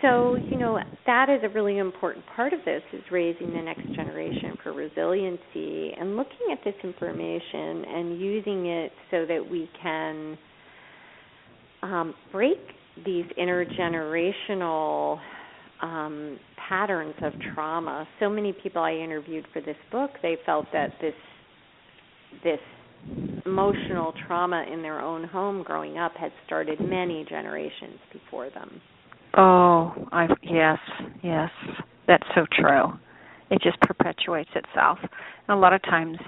so, 0.00 0.36
you 0.36 0.56
know, 0.58 0.78
that 1.06 1.28
is 1.28 1.40
a 1.42 1.48
really 1.48 1.78
important 1.78 2.24
part 2.36 2.52
of 2.52 2.60
this 2.64 2.82
is 2.92 3.02
raising 3.10 3.52
the 3.52 3.60
next 3.60 3.82
generation 3.96 4.56
for 4.62 4.72
resiliency 4.72 5.92
and 5.98 6.16
looking 6.16 6.52
at 6.52 6.58
this 6.64 6.76
information 6.84 7.84
and 7.84 8.20
using 8.20 8.66
it 8.66 8.92
so 9.10 9.26
that 9.26 9.44
we 9.50 9.68
can 9.82 10.38
um, 11.82 12.14
break 12.30 12.58
these 13.04 13.24
intergenerational 13.36 15.18
um, 15.82 16.38
patterns 16.68 17.14
of 17.22 17.32
trauma. 17.54 18.06
So 18.20 18.28
many 18.28 18.52
people 18.52 18.82
I 18.82 18.92
interviewed 18.92 19.46
for 19.52 19.60
this 19.60 19.76
book, 19.90 20.10
they 20.22 20.36
felt 20.44 20.66
that 20.72 20.90
this 21.00 21.14
this 22.44 22.60
emotional 23.46 24.12
trauma 24.26 24.66
in 24.70 24.82
their 24.82 25.00
own 25.00 25.24
home 25.24 25.62
growing 25.62 25.98
up 25.98 26.12
had 26.16 26.32
started 26.46 26.80
many 26.80 27.24
generations 27.28 27.98
before 28.12 28.50
them. 28.50 28.80
Oh, 29.36 29.92
I 30.12 30.26
yes, 30.42 30.78
yes. 31.22 31.50
That's 32.06 32.24
so 32.34 32.44
true. 32.52 32.92
It 33.50 33.62
just 33.62 33.80
perpetuates 33.80 34.50
itself. 34.54 34.98
And 35.00 35.56
a 35.56 35.60
lot 35.60 35.72
of 35.72 35.82
times 35.82 36.18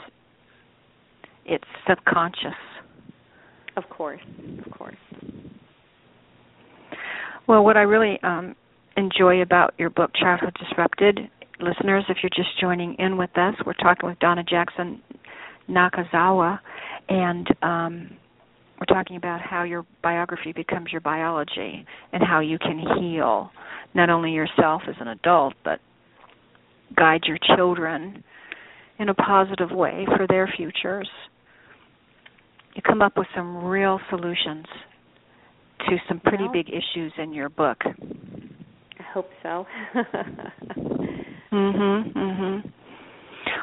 it's 1.44 1.64
subconscious. 1.88 2.52
Of 3.76 3.84
course. 3.90 4.20
Of 4.64 4.72
course. 4.72 4.96
Well, 7.46 7.64
what 7.64 7.76
I 7.76 7.82
really 7.82 8.18
um 8.22 8.54
enjoy 9.00 9.40
about 9.40 9.72
your 9.78 9.90
book, 9.90 10.10
Childhood 10.14 10.54
Disrupted. 10.60 11.18
Listeners, 11.58 12.04
if 12.08 12.18
you're 12.22 12.30
just 12.30 12.60
joining 12.60 12.94
in 12.98 13.16
with 13.16 13.30
us, 13.36 13.54
we're 13.64 13.72
talking 13.72 14.08
with 14.08 14.18
Donna 14.18 14.44
Jackson 14.44 15.00
Nakazawa, 15.68 16.58
and 17.08 17.46
um, 17.62 18.10
we're 18.78 18.94
talking 18.94 19.16
about 19.16 19.40
how 19.40 19.62
your 19.62 19.86
biography 20.02 20.52
becomes 20.52 20.92
your 20.92 21.00
biology 21.00 21.84
and 22.12 22.22
how 22.22 22.40
you 22.40 22.58
can 22.58 22.78
heal 23.00 23.50
not 23.94 24.10
only 24.10 24.32
yourself 24.32 24.82
as 24.86 24.94
an 25.00 25.08
adult, 25.08 25.54
but 25.64 25.80
guide 26.94 27.22
your 27.26 27.38
children 27.56 28.22
in 28.98 29.08
a 29.08 29.14
positive 29.14 29.70
way 29.70 30.06
for 30.16 30.26
their 30.28 30.52
futures. 30.56 31.08
You 32.74 32.82
come 32.82 33.00
up 33.00 33.16
with 33.16 33.28
some 33.34 33.64
real 33.64 33.98
solutions 34.10 34.66
to 35.88 35.96
some 36.06 36.20
pretty 36.20 36.48
big 36.52 36.68
issues 36.68 37.12
in 37.16 37.32
your 37.32 37.48
book 37.48 37.78
hope 39.12 39.30
so. 39.42 39.66
mhm. 41.52 42.12
Mhm. 42.12 42.72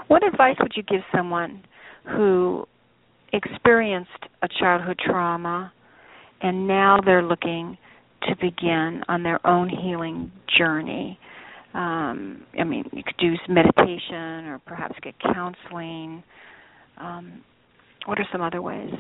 What 0.07 0.23
advice 0.25 0.55
would 0.59 0.73
you 0.75 0.83
give 0.83 1.01
someone 1.15 1.63
who 2.05 2.67
experienced 3.33 4.11
a 4.41 4.47
childhood 4.59 4.99
trauma 5.05 5.71
and 6.41 6.67
now 6.67 6.99
they're 7.03 7.23
looking 7.23 7.77
to 8.23 8.35
begin 8.37 9.03
on 9.07 9.23
their 9.23 9.45
own 9.45 9.69
healing 9.69 10.31
journey? 10.57 11.19
Um, 11.73 12.43
I 12.59 12.63
mean, 12.63 12.89
you 12.91 13.03
could 13.03 13.17
do 13.17 13.35
some 13.45 13.55
meditation 13.55 14.47
or 14.47 14.61
perhaps 14.65 14.95
get 15.03 15.13
counseling. 15.19 16.23
Um, 16.97 17.43
what 18.05 18.17
are 18.19 18.27
some 18.31 18.41
other 18.41 18.61
ways? 18.61 18.93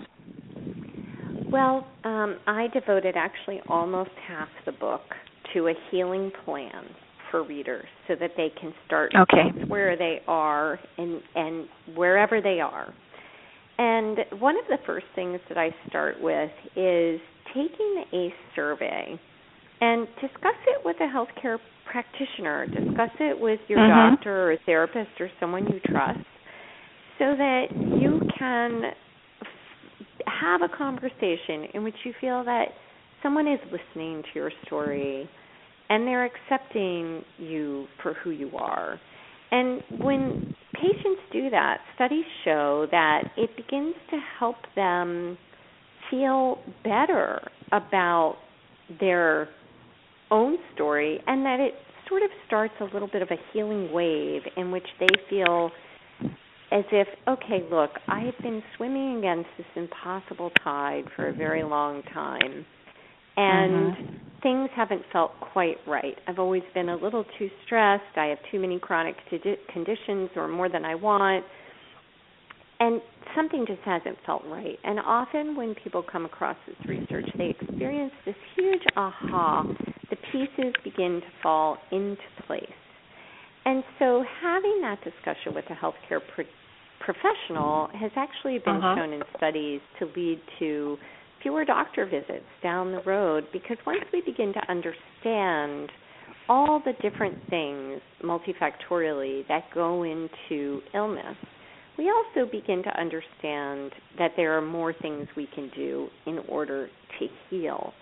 Well, 1.49 1.87
um, 2.03 2.37
I 2.45 2.67
devoted 2.73 3.15
actually 3.15 3.61
almost 3.69 4.11
half 4.27 4.49
the 4.65 4.73
book 4.73 5.01
to 5.57 5.67
a 5.67 5.73
healing 5.91 6.31
plan 6.45 6.85
for 7.31 7.43
readers 7.43 7.87
so 8.07 8.15
that 8.19 8.31
they 8.37 8.49
can 8.59 8.73
start 8.85 9.11
okay. 9.15 9.49
where 9.67 9.97
they 9.97 10.21
are 10.27 10.79
and 10.97 11.21
and 11.35 11.67
wherever 11.95 12.41
they 12.41 12.61
are. 12.61 12.93
And 13.77 14.19
one 14.39 14.55
of 14.57 14.65
the 14.69 14.77
first 14.85 15.05
things 15.15 15.39
that 15.49 15.57
I 15.57 15.69
start 15.89 16.15
with 16.21 16.49
is 16.75 17.19
taking 17.53 18.03
a 18.13 18.33
survey 18.55 19.19
and 19.81 20.07
discuss 20.21 20.55
it 20.67 20.83
with 20.83 20.95
a 20.99 21.03
healthcare 21.03 21.57
practitioner, 21.91 22.65
discuss 22.65 23.11
it 23.19 23.39
with 23.39 23.59
your 23.67 23.79
mm-hmm. 23.79 24.15
doctor 24.15 24.51
or 24.51 24.57
therapist 24.65 25.11
or 25.19 25.29
someone 25.39 25.65
you 25.65 25.79
trust 25.91 26.19
so 27.19 27.35
that 27.35 27.65
you 28.01 28.21
can 28.37 28.81
have 30.25 30.61
a 30.61 30.77
conversation 30.77 31.67
in 31.73 31.83
which 31.83 31.95
you 32.03 32.13
feel 32.19 32.43
that 32.43 32.65
someone 33.21 33.47
is 33.47 33.59
listening 33.65 34.21
to 34.21 34.39
your 34.39 34.51
story 34.65 35.29
and 35.89 36.07
they're 36.07 36.25
accepting 36.25 37.23
you 37.37 37.87
for 38.01 38.13
who 38.15 38.31
you 38.31 38.51
are. 38.55 38.99
And 39.51 39.81
when 39.99 40.55
patients 40.73 41.21
do 41.31 41.49
that, 41.49 41.77
studies 41.95 42.25
show 42.43 42.87
that 42.91 43.23
it 43.37 43.49
begins 43.55 43.95
to 44.11 44.19
help 44.39 44.57
them 44.75 45.37
feel 46.11 46.59
better 46.83 47.41
about 47.71 48.37
their 48.99 49.49
own 50.31 50.57
story 50.73 51.19
and 51.27 51.45
that 51.45 51.59
it 51.59 51.73
sort 52.09 52.23
of 52.23 52.29
starts 52.45 52.73
a 52.81 52.85
little 52.85 53.07
bit 53.11 53.21
of 53.21 53.29
a 53.31 53.37
healing 53.53 53.91
wave 53.91 54.41
in 54.55 54.71
which 54.71 54.87
they 54.99 55.07
feel 55.29 55.71
as 56.71 56.83
if, 56.91 57.07
okay, 57.27 57.65
look, 57.71 57.91
I 58.09 58.21
have 58.21 58.37
been 58.41 58.61
swimming 58.75 59.19
against 59.19 59.49
this 59.57 59.67
impossible 59.75 60.51
tide 60.63 61.05
for 61.15 61.29
a 61.29 61.33
very 61.33 61.63
long 61.63 62.03
time 62.13 62.65
and 63.37 63.95
mm-hmm. 63.95 64.26
Things 64.41 64.69
haven't 64.75 65.01
felt 65.11 65.31
quite 65.39 65.77
right. 65.87 66.15
I've 66.27 66.39
always 66.39 66.63
been 66.73 66.89
a 66.89 66.95
little 66.95 67.25
too 67.37 67.49
stressed. 67.65 68.17
I 68.17 68.25
have 68.27 68.37
too 68.51 68.59
many 68.59 68.79
chronic 68.79 69.15
conditions 69.73 70.29
or 70.35 70.47
more 70.47 70.69
than 70.69 70.85
I 70.85 70.95
want. 70.95 71.45
and 72.79 73.01
something 73.35 73.65
just 73.67 73.81
hasn't 73.81 74.17
felt 74.25 74.43
right. 74.45 74.77
And 74.83 74.99
often 74.99 75.55
when 75.55 75.75
people 75.83 76.03
come 76.03 76.25
across 76.25 76.57
this 76.67 76.75
research, 76.87 77.27
they 77.37 77.55
experience 77.59 78.13
this 78.25 78.35
huge 78.55 78.81
aha. 78.95 79.63
The 80.09 80.17
pieces 80.31 80.73
begin 80.83 81.21
to 81.21 81.27
fall 81.41 81.77
into 81.91 82.21
place. 82.45 82.63
And 83.65 83.83
so 83.99 84.23
having 84.41 84.79
that 84.81 84.99
discussion 85.03 85.53
with 85.53 85.65
a 85.69 85.73
healthcare 85.73 86.21
pro- 86.33 86.45
professional 86.99 87.89
has 87.93 88.11
actually 88.15 88.59
been 88.59 88.77
uh-huh. 88.77 88.95
shown 88.95 89.13
in 89.13 89.21
studies 89.35 89.81
to 89.99 90.05
lead 90.15 90.39
to 90.59 90.97
fewer 91.41 91.65
doctor 91.65 92.05
visits 92.05 92.45
down 92.61 92.91
the 92.91 93.01
road 93.05 93.45
because 93.53 93.77
once 93.85 94.03
we 94.13 94.21
begin 94.21 94.53
to 94.53 94.61
understand 94.69 95.89
all 96.49 96.81
the 96.83 96.93
different 97.01 97.37
things 97.49 97.99
multifactorially 98.23 99.47
that 99.47 99.63
go 99.73 100.03
into 100.03 100.81
illness, 100.93 101.35
we 101.97 102.11
also 102.11 102.49
begin 102.49 102.83
to 102.83 102.99
understand 102.99 103.91
that 104.17 104.31
there 104.37 104.57
are 104.57 104.61
more 104.61 104.93
things 104.93 105.27
we 105.35 105.47
can 105.53 105.69
do 105.75 106.07
in 106.25 106.39
order 106.47 106.89
to 107.19 107.27
heal. 107.49 107.93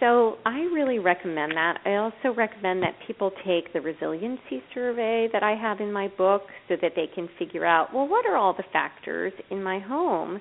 So 0.00 0.36
I 0.44 0.58
really 0.58 0.98
recommend 0.98 1.52
that. 1.52 1.78
I 1.86 1.94
also 1.94 2.36
recommend 2.36 2.82
that 2.82 2.94
people 3.06 3.30
take 3.46 3.72
the 3.72 3.80
resiliency 3.80 4.62
survey 4.74 5.28
that 5.32 5.42
I 5.42 5.54
have 5.54 5.80
in 5.80 5.90
my 5.90 6.08
book 6.18 6.42
so 6.68 6.76
that 6.82 6.92
they 6.94 7.06
can 7.14 7.28
figure 7.38 7.64
out, 7.64 7.94
well, 7.94 8.06
what 8.06 8.26
are 8.26 8.36
all 8.36 8.52
the 8.52 8.64
factors 8.72 9.32
in 9.50 9.62
my 9.62 9.78
home 9.78 10.38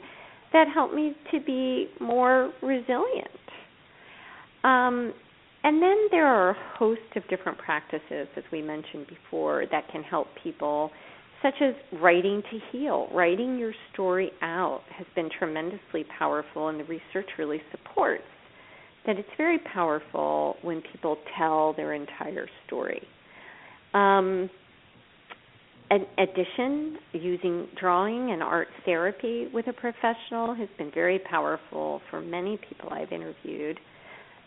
that 0.56 0.68
help 0.74 0.94
me 0.94 1.13
to 1.32 1.39
be 1.41 1.88
more 2.00 2.52
resilient? 2.63 3.30
Um, 4.63 5.13
and 5.63 5.82
then 5.82 6.08
there 6.12 6.26
are 6.26 6.52
a 6.52 6.58
host 6.78 7.02
of 7.15 7.28
different 7.28 7.58
practices, 7.58 8.28
as 8.38 8.44
we 8.52 8.62
mentioned 8.62 9.08
before, 9.08 9.65
that 9.72 9.84
can 9.91 10.02
help 10.02 10.28
people, 10.44 10.91
such 11.44 11.56
as 11.62 11.74
writing 12.02 12.41
to 12.52 12.60
heal. 12.72 13.10
Writing 13.13 13.60
your 13.60 13.74
story 13.94 14.32
out 14.41 14.82
has 14.96 15.06
been 15.15 15.30
tremendously 15.38 16.06
powerful, 16.18 16.70
and 16.70 16.80
the 16.80 16.86
research 16.86 17.30
really 17.38 17.62
supports 17.72 18.24
that 19.06 19.18
it's 19.18 19.30
very 19.38 19.60
powerful 19.74 20.56
when 20.62 20.82
people 20.91 21.18
tell 21.38 21.74
their 21.74 21.94
entire 21.94 22.48
story. 22.65 23.02
Um, 23.94 24.50
in 25.91 26.06
addition, 26.17 26.98
using 27.13 27.67
drawing 27.80 28.32
and 28.32 28.41
art 28.41 28.67
therapy 28.86 29.48
with 29.54 29.67
a 29.67 29.74
professional 29.74 30.56
has 30.56 30.69
been 30.78 30.91
very 30.93 31.19
powerful 31.19 32.02
for 32.10 32.21
many 32.21 32.58
people 32.69 32.89
I've 32.91 33.12
interviewed. 33.12 33.80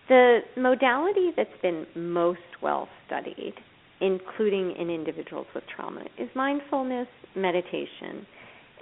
The 0.08 0.40
modality 0.56 1.30
that's 1.36 1.50
been 1.62 1.86
most 1.94 2.40
well 2.62 2.88
studied, 3.06 3.54
including 4.00 4.74
in 4.78 4.90
individuals 4.90 5.46
with 5.54 5.64
trauma, 5.74 6.02
is 6.18 6.28
mindfulness 6.34 7.08
meditation. 7.36 8.26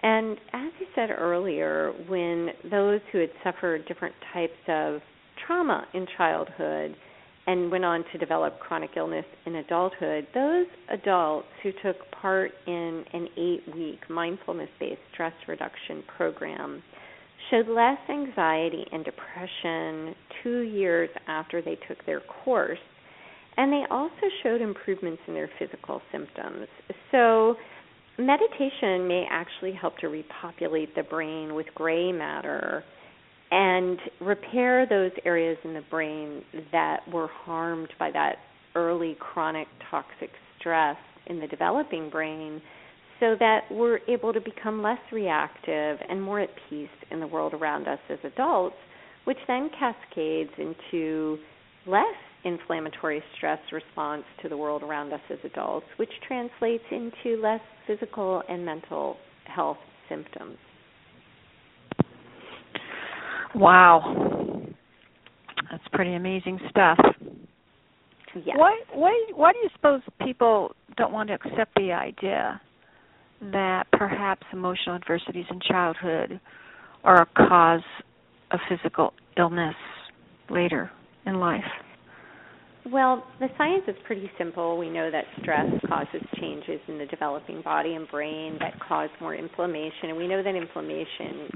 And 0.02 0.38
as 0.52 0.72
you 0.78 0.86
said 0.94 1.10
earlier, 1.10 1.92
when 2.06 2.50
those 2.70 3.00
who 3.12 3.18
had 3.18 3.30
suffered 3.42 3.86
different 3.86 4.14
types 4.32 4.52
of 4.68 5.00
trauma 5.46 5.86
in 5.94 6.06
childhood 6.16 6.94
and 7.46 7.70
went 7.70 7.84
on 7.84 8.04
to 8.12 8.18
develop 8.18 8.58
chronic 8.58 8.90
illness 8.96 9.24
in 9.46 9.56
adulthood, 9.56 10.26
those 10.34 10.66
adults 10.90 11.46
who 11.62 11.70
took 11.82 11.96
part 12.20 12.50
in 12.66 13.04
an 13.12 13.28
eight 13.36 13.62
week 13.74 14.00
mindfulness 14.10 14.68
based 14.80 15.00
stress 15.12 15.32
reduction 15.46 16.02
program 16.16 16.82
showed 17.50 17.68
less 17.68 17.98
anxiety 18.08 18.84
and 18.92 19.04
depression 19.04 20.14
two 20.42 20.60
years 20.60 21.08
after 21.28 21.62
they 21.62 21.78
took 21.88 22.04
their 22.04 22.20
course. 22.44 22.78
And 23.56 23.72
they 23.72 23.84
also 23.90 24.26
showed 24.42 24.60
improvements 24.60 25.22
in 25.28 25.34
their 25.34 25.48
physical 25.58 26.02
symptoms. 26.12 26.66
So, 27.10 27.54
meditation 28.18 29.06
may 29.06 29.24
actually 29.30 29.72
help 29.72 29.96
to 29.98 30.08
repopulate 30.08 30.94
the 30.94 31.04
brain 31.04 31.54
with 31.54 31.66
gray 31.74 32.12
matter 32.12 32.84
and 33.50 33.98
repair 34.20 34.86
those 34.86 35.12
areas 35.24 35.56
in 35.64 35.74
the 35.74 35.84
brain 35.90 36.42
that 36.72 37.00
were 37.12 37.28
harmed 37.28 37.88
by 37.98 38.10
that 38.10 38.36
early 38.74 39.16
chronic 39.20 39.68
toxic 39.90 40.30
stress 40.58 40.96
in 41.26 41.40
the 41.40 41.46
developing 41.46 42.10
brain 42.10 42.60
so 43.20 43.34
that 43.38 43.60
we're 43.70 44.00
able 44.08 44.32
to 44.32 44.40
become 44.40 44.82
less 44.82 44.98
reactive 45.12 45.98
and 46.08 46.22
more 46.22 46.40
at 46.40 46.50
peace 46.68 46.88
in 47.10 47.20
the 47.20 47.26
world 47.26 47.54
around 47.54 47.88
us 47.88 47.98
as 48.10 48.18
adults, 48.24 48.76
which 49.24 49.38
then 49.48 49.70
cascades 49.78 50.50
into 50.58 51.38
less 51.86 52.04
inflammatory 52.44 53.22
stress 53.36 53.58
response 53.72 54.22
to 54.42 54.48
the 54.48 54.56
world 54.56 54.82
around 54.82 55.12
us 55.12 55.20
as 55.30 55.38
adults, 55.44 55.86
which 55.96 56.10
translates 56.26 56.84
into 56.90 57.40
less 57.40 57.60
physical 57.86 58.42
and 58.48 58.64
mental 58.64 59.16
health 59.44 59.78
symptoms. 60.08 60.58
Wow. 63.56 64.62
That's 65.70 65.82
pretty 65.92 66.14
amazing 66.14 66.60
stuff. 66.70 66.98
Yeah. 68.34 68.54
Why 68.56 68.78
why 68.92 69.26
why 69.34 69.52
do 69.52 69.58
you 69.58 69.70
suppose 69.74 70.02
people 70.22 70.72
don't 70.98 71.12
want 71.12 71.28
to 71.30 71.34
accept 71.34 71.74
the 71.74 71.92
idea 71.92 72.60
that 73.40 73.84
perhaps 73.92 74.42
emotional 74.52 74.94
adversities 74.94 75.46
in 75.50 75.58
childhood 75.60 76.38
are 77.02 77.22
a 77.22 77.48
cause 77.48 77.80
of 78.50 78.60
physical 78.68 79.14
illness 79.38 79.74
later 80.50 80.90
in 81.24 81.40
life? 81.40 81.64
Well, 82.92 83.24
the 83.40 83.48
science 83.56 83.84
is 83.88 83.96
pretty 84.06 84.30
simple. 84.38 84.76
We 84.78 84.90
know 84.90 85.10
that 85.10 85.24
stress 85.40 85.66
causes 85.88 86.22
changes 86.38 86.80
in 86.88 86.98
the 86.98 87.06
developing 87.06 87.62
body 87.62 87.94
and 87.94 88.06
brain 88.08 88.58
that 88.60 88.78
cause 88.86 89.10
more 89.20 89.34
inflammation, 89.34 90.10
and 90.10 90.16
we 90.16 90.28
know 90.28 90.42
that 90.42 90.54
inflammation 90.54 91.48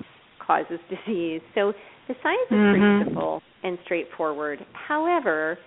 causes 0.45 0.79
disease. 0.91 1.41
So 1.55 1.73
the 2.09 2.15
science 2.23 2.41
is 2.51 2.57
mm-hmm. 2.57 2.81
pretty 2.81 3.05
simple 3.05 3.43
and 3.63 3.79
straightforward. 3.85 4.65
However, 4.73 5.59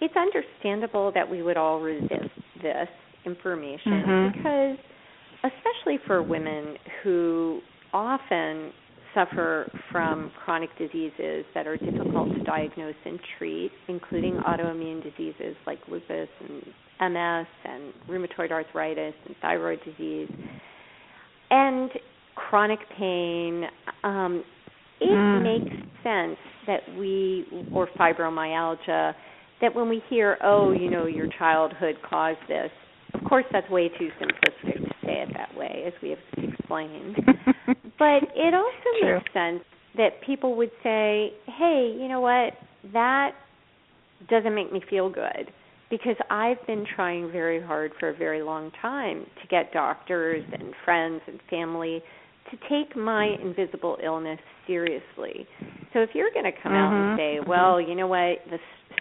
it's 0.00 0.14
understandable 0.16 1.12
that 1.14 1.28
we 1.28 1.42
would 1.42 1.56
all 1.56 1.80
resist 1.80 2.34
this 2.62 2.88
information 3.24 3.92
mm-hmm. 3.92 4.38
because 4.38 4.78
especially 5.44 5.98
for 6.06 6.22
women 6.22 6.76
who 7.02 7.60
often 7.92 8.72
suffer 9.14 9.70
from 9.92 10.32
chronic 10.44 10.70
diseases 10.76 11.44
that 11.54 11.66
are 11.66 11.76
difficult 11.76 12.34
to 12.34 12.42
diagnose 12.42 12.94
and 13.04 13.18
treat, 13.38 13.70
including 13.88 14.34
autoimmune 14.46 15.02
diseases 15.02 15.56
like 15.66 15.78
lupus 15.88 16.28
and 16.40 16.64
MS 17.00 17.46
and 17.64 17.92
rheumatoid 18.08 18.50
arthritis 18.50 19.14
and 19.26 19.36
thyroid 19.40 19.78
disease. 19.84 20.30
And 21.50 21.90
chronic 22.34 22.80
pain, 22.96 23.64
um, 24.02 24.44
it 25.00 25.08
mm. 25.08 25.42
makes 25.42 25.76
sense 26.02 26.38
that 26.66 26.80
we, 26.98 27.44
or 27.72 27.88
fibromyalgia, 27.98 29.14
that 29.60 29.74
when 29.74 29.88
we 29.88 30.02
hear, 30.08 30.38
oh, 30.42 30.72
you 30.72 30.90
know, 30.90 31.06
your 31.06 31.28
childhood 31.38 31.96
caused 32.08 32.38
this, 32.48 32.70
of 33.14 33.22
course 33.24 33.44
that's 33.52 33.68
way 33.70 33.88
too 33.88 34.08
simplistic 34.20 34.74
to 34.74 34.94
say 35.04 35.22
it 35.22 35.28
that 35.36 35.56
way, 35.56 35.84
as 35.86 35.92
we 36.02 36.10
have 36.10 36.18
explained. 36.36 37.16
but 37.98 38.22
it 38.34 38.54
also 38.54 39.00
True. 39.00 39.18
makes 39.18 39.32
sense 39.32 39.62
that 39.96 40.20
people 40.26 40.56
would 40.56 40.70
say, 40.82 41.32
hey, 41.46 41.96
you 41.98 42.08
know 42.08 42.20
what, 42.20 42.54
that 42.92 43.32
doesn't 44.28 44.54
make 44.54 44.72
me 44.72 44.82
feel 44.90 45.08
good 45.08 45.52
because 45.90 46.16
I've 46.30 46.64
been 46.66 46.84
trying 46.96 47.30
very 47.30 47.62
hard 47.62 47.92
for 48.00 48.08
a 48.08 48.16
very 48.16 48.42
long 48.42 48.72
time 48.82 49.26
to 49.42 49.48
get 49.48 49.72
doctors 49.72 50.44
and 50.52 50.74
friends 50.84 51.22
and 51.26 51.38
family 51.48 52.02
to 52.54 52.68
take 52.68 52.96
my 52.96 53.36
invisible 53.42 53.98
illness 54.02 54.38
seriously. 54.66 55.46
So 55.92 56.00
if 56.00 56.10
you're 56.14 56.30
going 56.32 56.44
to 56.44 56.62
come 56.62 56.72
mm-hmm. 56.72 56.94
out 56.94 57.10
and 57.10 57.18
say, 57.18 57.40
mm-hmm. 57.40 57.50
well, 57.50 57.80
you 57.80 57.94
know 57.94 58.06
what, 58.06 58.38
the 58.50 58.58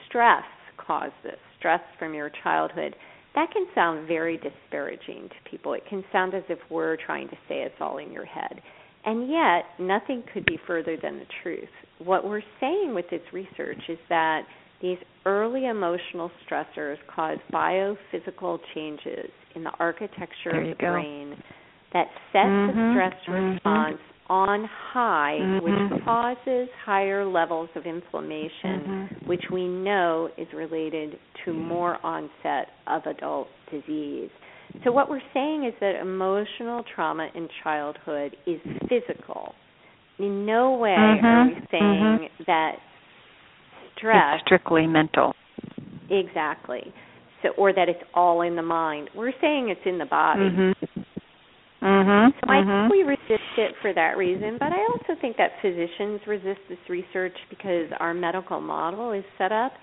stress 0.07 0.43
caused 0.77 1.13
this, 1.23 1.37
stress 1.59 1.81
from 1.99 2.13
your 2.13 2.31
childhood, 2.43 2.95
that 3.35 3.51
can 3.51 3.65
sound 3.73 4.07
very 4.07 4.37
disparaging 4.37 5.29
to 5.29 5.49
people. 5.49 5.73
It 5.73 5.83
can 5.89 6.03
sound 6.11 6.33
as 6.35 6.43
if 6.49 6.59
we're 6.69 6.97
trying 7.03 7.29
to 7.29 7.35
say 7.47 7.61
it's 7.61 7.75
all 7.79 7.97
in 7.97 8.11
your 8.11 8.25
head. 8.25 8.61
And 9.05 9.29
yet, 9.29 9.65
nothing 9.79 10.23
could 10.33 10.45
be 10.45 10.57
further 10.65 10.97
than 11.01 11.17
the 11.17 11.25
truth. 11.41 11.69
What 11.99 12.23
we're 12.23 12.43
saying 12.59 12.93
with 12.93 13.05
this 13.09 13.21
research 13.33 13.81
is 13.89 13.97
that 14.09 14.43
these 14.81 14.97
early 15.25 15.65
emotional 15.65 16.29
stressors 16.45 16.97
cause 17.13 17.37
biophysical 17.51 18.59
changes 18.75 19.29
in 19.55 19.63
the 19.63 19.71
architecture 19.79 20.51
of 20.51 20.67
the 20.67 20.75
go. 20.79 20.91
brain 20.91 21.35
that 21.93 22.07
sets 22.31 22.47
mm-hmm. 22.47 22.77
the 22.77 22.93
stress 22.93 23.13
mm-hmm. 23.27 23.53
response 23.53 23.99
on 24.29 24.67
high, 24.91 25.37
mm-hmm. 25.39 25.63
which 25.63 26.03
causes 26.03 26.67
higher 26.85 27.25
levels 27.25 27.69
of 27.75 27.85
inflammation, 27.85 28.49
mm-hmm. 28.63 29.29
which 29.29 29.43
we 29.51 29.67
know 29.67 30.29
is 30.37 30.47
related 30.55 31.17
to 31.45 31.53
more 31.53 32.03
onset 32.05 32.69
of 32.87 33.05
adult 33.05 33.47
disease. 33.69 34.29
So, 34.83 34.91
what 34.91 35.09
we're 35.09 35.21
saying 35.33 35.65
is 35.65 35.73
that 35.81 35.99
emotional 36.01 36.83
trauma 36.95 37.29
in 37.35 37.47
childhood 37.63 38.35
is 38.47 38.59
physical. 38.89 39.53
In 40.19 40.45
no 40.45 40.77
way 40.77 40.95
mm-hmm. 40.97 41.25
are 41.25 41.47
we 41.47 41.53
saying 41.69 42.29
that 42.47 42.75
stress. 43.97 44.35
It's 44.35 44.43
strictly 44.45 44.87
mental. 44.87 45.33
Exactly. 46.09 46.93
So, 47.41 47.49
or 47.57 47.73
that 47.73 47.89
it's 47.89 48.03
all 48.13 48.41
in 48.41 48.55
the 48.55 48.61
mind. 48.61 49.09
We're 49.15 49.33
saying 49.41 49.69
it's 49.69 49.81
in 49.85 49.97
the 49.97 50.05
body. 50.05 50.41
Mm-hmm. 50.41 50.92
Mm-hmm. 51.83 52.39
So 52.39 52.49
I 52.49 52.63
mm-hmm. 52.63 52.87
think 52.87 52.93
we 52.93 53.03
resist 53.03 53.53
it 53.57 53.75
for 53.81 53.93
that 53.93 54.15
reason, 54.15 54.57
but 54.57 54.71
I 54.71 54.79
also 54.91 55.19
think 55.19 55.35
that 55.37 55.51
physicians 55.61 56.21
resist 56.25 56.61
this 56.69 56.79
research 56.87 57.35
because 57.49 57.91
our 57.99 58.13
medical 58.13 58.61
model 58.61 59.11
is 59.11 59.25
set 59.37 59.51
up 59.51 59.73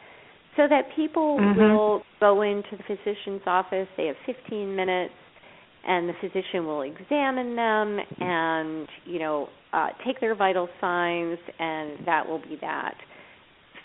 so 0.56 0.66
that 0.68 0.84
people 0.96 1.38
mm-hmm. 1.38 1.60
will 1.60 2.02
go 2.18 2.42
into 2.42 2.70
the 2.72 2.82
physician's 2.88 3.42
office, 3.46 3.86
they 3.96 4.06
have 4.06 4.16
15 4.26 4.74
minutes 4.74 5.14
and 5.86 6.08
the 6.08 6.14
physician 6.20 6.66
will 6.66 6.82
examine 6.82 7.54
them 7.56 7.98
and, 8.18 8.88
you 9.04 9.18
know, 9.18 9.48
uh 9.72 9.88
take 10.04 10.18
their 10.20 10.34
vital 10.34 10.68
signs 10.80 11.38
and 11.58 12.06
that 12.06 12.26
will 12.26 12.40
be 12.40 12.56
that. 12.60 12.94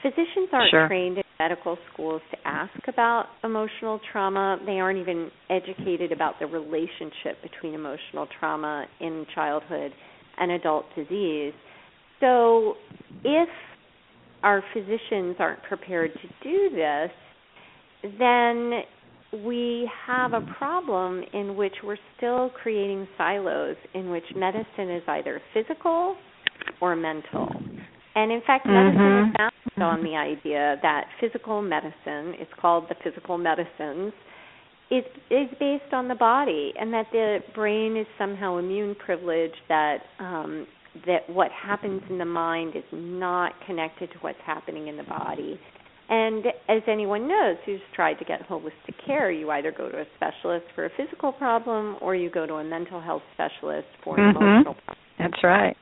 Physicians 0.01 0.49
aren't 0.51 0.71
sure. 0.71 0.87
trained 0.87 1.17
in 1.17 1.24
medical 1.39 1.77
schools 1.91 2.21
to 2.31 2.37
ask 2.45 2.87
about 2.87 3.25
emotional 3.43 3.99
trauma. 4.11 4.57
They 4.65 4.79
aren't 4.79 4.99
even 4.99 5.29
educated 5.49 6.11
about 6.11 6.39
the 6.39 6.47
relationship 6.47 7.41
between 7.43 7.73
emotional 7.73 8.27
trauma 8.39 8.85
in 8.99 9.25
childhood 9.33 9.91
and 10.37 10.51
adult 10.51 10.85
disease. 10.95 11.53
So, 12.19 12.75
if 13.23 13.49
our 14.43 14.63
physicians 14.73 15.35
aren't 15.39 15.63
prepared 15.63 16.11
to 16.13 16.27
do 16.43 16.75
this, 16.75 17.11
then 18.19 18.81
we 19.43 19.89
have 20.05 20.33
a 20.33 20.41
problem 20.57 21.23
in 21.33 21.55
which 21.55 21.73
we're 21.83 21.97
still 22.17 22.51
creating 22.61 23.07
silos 23.17 23.75
in 23.93 24.09
which 24.09 24.23
medicine 24.35 24.89
is 24.89 25.03
either 25.07 25.41
physical 25.53 26.15
or 26.79 26.95
mental. 26.95 27.49
And 28.15 28.31
in 28.31 28.41
fact, 28.45 28.65
medicine 28.65 28.97
mm-hmm. 28.97 29.47
is 29.47 29.51
based 29.65 29.81
on 29.81 30.03
the 30.03 30.15
idea 30.15 30.77
that 30.81 31.05
physical 31.19 31.61
medicine, 31.61 32.35
it's 32.39 32.51
called 32.59 32.85
the 32.89 32.95
physical 33.03 33.37
medicines, 33.37 34.13
is 34.91 35.03
is 35.31 35.49
based 35.59 35.93
on 35.93 36.07
the 36.07 36.15
body, 36.15 36.73
and 36.79 36.93
that 36.93 37.07
the 37.11 37.39
brain 37.53 37.97
is 37.97 38.05
somehow 38.17 38.57
immune 38.57 38.95
privileged. 38.95 39.55
That 39.67 39.97
um, 40.19 40.67
that 41.05 41.29
what 41.29 41.51
happens 41.51 42.01
in 42.09 42.17
the 42.17 42.25
mind 42.25 42.75
is 42.75 42.83
not 42.93 43.53
connected 43.65 44.11
to 44.11 44.17
what's 44.19 44.39
happening 44.45 44.87
in 44.87 44.97
the 44.97 45.03
body. 45.03 45.59
And 46.07 46.45
as 46.69 46.83
anyone 46.87 47.27
knows 47.27 47.57
who's 47.65 47.79
tried 47.95 48.15
to 48.15 48.25
get 48.25 48.47
holistic 48.47 48.93
care, 49.05 49.31
you 49.31 49.49
either 49.49 49.71
go 49.71 49.89
to 49.89 50.01
a 50.01 50.05
specialist 50.15 50.65
for 50.75 50.85
a 50.85 50.89
physical 50.95 51.31
problem 51.31 51.97
or 51.99 52.15
you 52.15 52.29
go 52.29 52.45
to 52.45 52.55
a 52.55 52.63
mental 52.63 53.01
health 53.01 53.23
specialist 53.33 53.87
for 54.03 54.19
an 54.19 54.33
mm-hmm. 54.33 54.43
emotional 54.43 54.75
problem. 54.85 54.97
That's 55.17 55.43
right. 55.43 55.75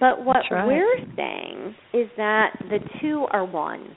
But 0.00 0.24
what 0.24 0.42
right. 0.50 0.66
we're 0.66 0.98
saying 1.16 1.74
is 1.92 2.08
that 2.16 2.56
the 2.70 2.78
two 3.00 3.26
are 3.30 3.44
one, 3.44 3.96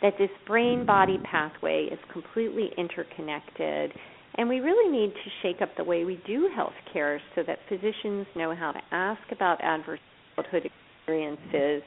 that 0.00 0.14
this 0.18 0.30
brain 0.46 0.86
body 0.86 1.18
pathway 1.30 1.88
is 1.90 1.98
completely 2.12 2.70
interconnected. 2.76 3.92
And 4.36 4.48
we 4.48 4.60
really 4.60 4.90
need 4.90 5.12
to 5.12 5.30
shake 5.42 5.60
up 5.60 5.70
the 5.76 5.84
way 5.84 6.04
we 6.04 6.20
do 6.26 6.48
health 6.54 6.72
care 6.92 7.20
so 7.34 7.42
that 7.46 7.58
physicians 7.68 8.26
know 8.34 8.54
how 8.54 8.72
to 8.72 8.80
ask 8.90 9.20
about 9.30 9.62
adverse 9.62 10.00
childhood 10.36 10.70
experiences 11.00 11.82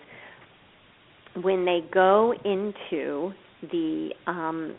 when 1.41 1.65
they 1.65 1.79
go 1.93 2.33
into 2.45 3.31
the 3.71 4.09
um, 4.27 4.75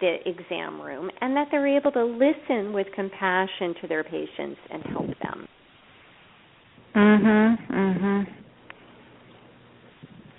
the 0.00 0.16
exam 0.24 0.80
room 0.80 1.10
and 1.20 1.36
that 1.36 1.48
they're 1.50 1.76
able 1.76 1.92
to 1.92 2.04
listen 2.04 2.72
with 2.72 2.86
compassion 2.94 3.74
to 3.82 3.88
their 3.88 4.04
patients 4.04 4.58
and 4.70 4.82
help 4.84 5.06
them. 5.22 5.46
Mhm. 6.94 7.68
Mhm. 7.68 8.26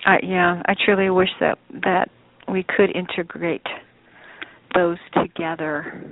I 0.06 0.20
yeah, 0.24 0.62
I 0.66 0.74
truly 0.86 1.10
wish 1.10 1.30
that 1.40 1.58
that 1.84 2.10
we 2.48 2.64
could 2.64 2.96
integrate 2.96 3.66
those 4.74 4.98
together 5.14 6.12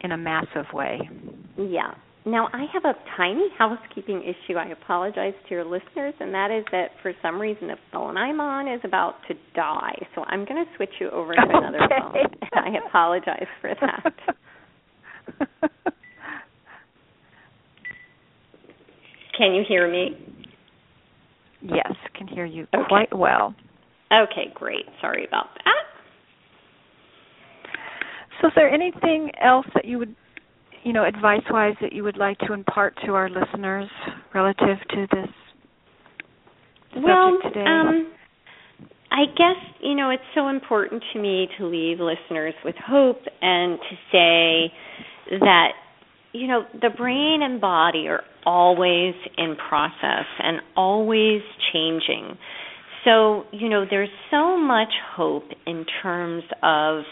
in 0.00 0.12
a 0.12 0.16
massive 0.16 0.72
way. 0.72 1.08
Yeah. 1.56 1.94
Now, 2.26 2.48
I 2.52 2.66
have 2.74 2.84
a 2.84 2.94
tiny 3.16 3.48
housekeeping 3.56 4.22
issue. 4.22 4.58
I 4.58 4.66
apologize 4.66 5.32
to 5.48 5.54
your 5.54 5.64
listeners, 5.64 6.12
and 6.20 6.34
that 6.34 6.50
is 6.50 6.64
that 6.70 6.90
for 7.00 7.14
some 7.22 7.40
reason 7.40 7.68
the 7.68 7.78
phone 7.92 8.18
I'm 8.18 8.40
on 8.40 8.68
is 8.68 8.80
about 8.84 9.16
to 9.28 9.34
die. 9.54 9.94
So 10.14 10.24
I'm 10.24 10.44
going 10.44 10.62
to 10.62 10.70
switch 10.76 10.92
you 11.00 11.08
over 11.10 11.34
to 11.34 11.40
another 11.48 11.78
phone. 11.88 12.16
I 12.52 12.76
apologize 12.86 13.46
for 13.62 13.74
that. 13.80 14.14
Can 19.36 19.54
you 19.54 19.64
hear 19.66 19.90
me? 19.90 20.16
Yes, 21.62 21.92
can 22.16 22.26
hear 22.26 22.44
you 22.44 22.66
okay. 22.74 22.84
quite 22.88 23.16
well. 23.16 23.54
Okay, 24.12 24.52
great. 24.54 24.86
Sorry 25.00 25.26
about 25.26 25.46
that. 25.64 25.74
So, 28.40 28.48
is 28.48 28.52
there 28.56 28.72
anything 28.72 29.30
else 29.40 29.66
that 29.74 29.84
you 29.84 29.98
would, 29.98 30.16
you 30.82 30.92
know, 30.92 31.06
advice-wise 31.06 31.74
that 31.82 31.92
you 31.92 32.02
would 32.02 32.16
like 32.16 32.38
to 32.40 32.54
impart 32.54 32.94
to 33.04 33.12
our 33.12 33.28
listeners 33.28 33.88
relative 34.34 34.78
to 34.90 35.06
this 35.12 35.28
well, 36.96 37.38
subject 37.42 37.54
today? 37.54 37.66
Um, 37.66 38.12
I 39.12 39.26
guess 39.26 39.58
you 39.80 39.94
know 39.94 40.10
it's 40.10 40.22
so 40.34 40.48
important 40.48 41.02
to 41.12 41.20
me 41.20 41.48
to 41.58 41.66
leave 41.66 41.98
listeners 42.00 42.54
with 42.64 42.76
hope 42.76 43.20
and 43.42 43.78
to 43.78 43.96
say 44.12 44.72
that 45.40 45.72
you 46.32 46.46
know 46.46 46.64
the 46.80 46.90
brain 46.90 47.40
and 47.42 47.60
body 47.60 48.06
are 48.08 48.22
always 48.46 49.14
in 49.36 49.56
process 49.56 50.26
and 50.38 50.60
always 50.76 51.42
changing. 51.72 52.38
So, 53.04 53.44
you 53.52 53.68
know, 53.68 53.84
there's 53.88 54.10
so 54.30 54.58
much 54.58 54.92
hope 55.16 55.44
in 55.66 55.86
terms 56.02 56.44
of 56.62 57.04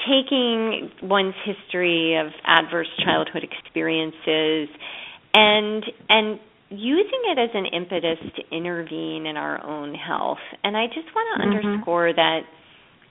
taking 0.00 0.90
one's 1.02 1.34
history 1.44 2.16
of 2.16 2.28
adverse 2.44 2.88
childhood 3.04 3.44
experiences 3.44 4.68
and 5.34 5.84
and 6.08 6.40
using 6.70 7.22
it 7.30 7.38
as 7.38 7.50
an 7.54 7.66
impetus 7.66 8.18
to 8.36 8.56
intervene 8.56 9.26
in 9.26 9.36
our 9.36 9.64
own 9.64 9.94
health. 9.94 10.38
And 10.62 10.76
I 10.76 10.86
just 10.86 11.08
want 11.14 11.40
to 11.40 11.46
mm-hmm. 11.46 11.66
underscore 11.66 12.12
that 12.12 12.40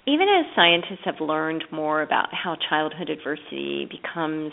even 0.06 0.28
as 0.30 0.46
scientists 0.56 1.04
have 1.06 1.20
learned 1.20 1.64
more 1.72 2.02
about 2.02 2.28
how 2.32 2.56
childhood 2.70 3.10
adversity 3.10 3.90
becomes 3.90 4.52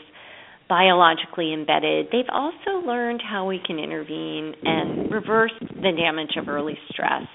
biologically 0.69 1.53
embedded, 1.53 2.07
they've 2.13 2.31
also 2.33 2.87
learned 2.87 3.23
how 3.23 3.47
we 3.47 3.61
can 3.65 3.79
intervene 3.79 4.55
and 4.63 5.11
reverse 5.11 5.53
the 5.61 5.93
damage 5.97 6.37
of 6.37 6.49
early 6.49 6.79
stress. 6.91 7.27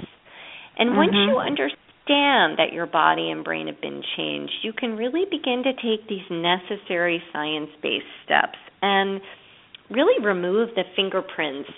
And 0.77 0.95
once 0.95 1.11
mm-hmm. 1.11 1.31
you 1.31 1.37
understand 1.37 2.57
that 2.57 2.73
your 2.73 2.87
body 2.87 3.29
and 3.29 3.43
brain 3.43 3.67
have 3.67 3.81
been 3.81 4.01
changed, 4.17 4.53
you 4.63 4.73
can 4.73 4.97
really 4.97 5.25
begin 5.29 5.63
to 5.63 5.73
take 5.73 6.07
these 6.07 6.25
necessary 6.31 7.21
science 7.31 7.69
based 7.83 8.05
steps 8.25 8.57
and 8.81 9.21
really 9.91 10.23
remove 10.23 10.69
the 10.75 10.83
fingerprints 10.95 11.69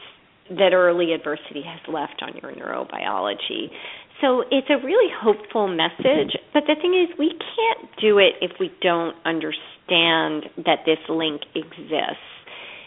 that 0.50 0.74
early 0.74 1.14
adversity 1.14 1.64
has 1.66 1.80
left 1.88 2.22
on 2.22 2.34
your 2.42 2.52
neurobiology. 2.52 3.72
So 4.20 4.44
it's 4.52 4.68
a 4.70 4.86
really 4.86 5.12
hopeful 5.20 5.68
message, 5.68 6.38
but 6.54 6.64
the 6.68 6.76
thing 6.80 6.94
is, 6.94 7.18
we 7.18 7.30
can't 7.30 7.90
do 8.00 8.20
it 8.20 8.34
if 8.42 8.52
we 8.60 8.72
don't 8.82 9.16
understand 9.26 9.71
that 9.90 10.80
this 10.86 11.00
link 11.10 11.42
exists. 11.56 12.24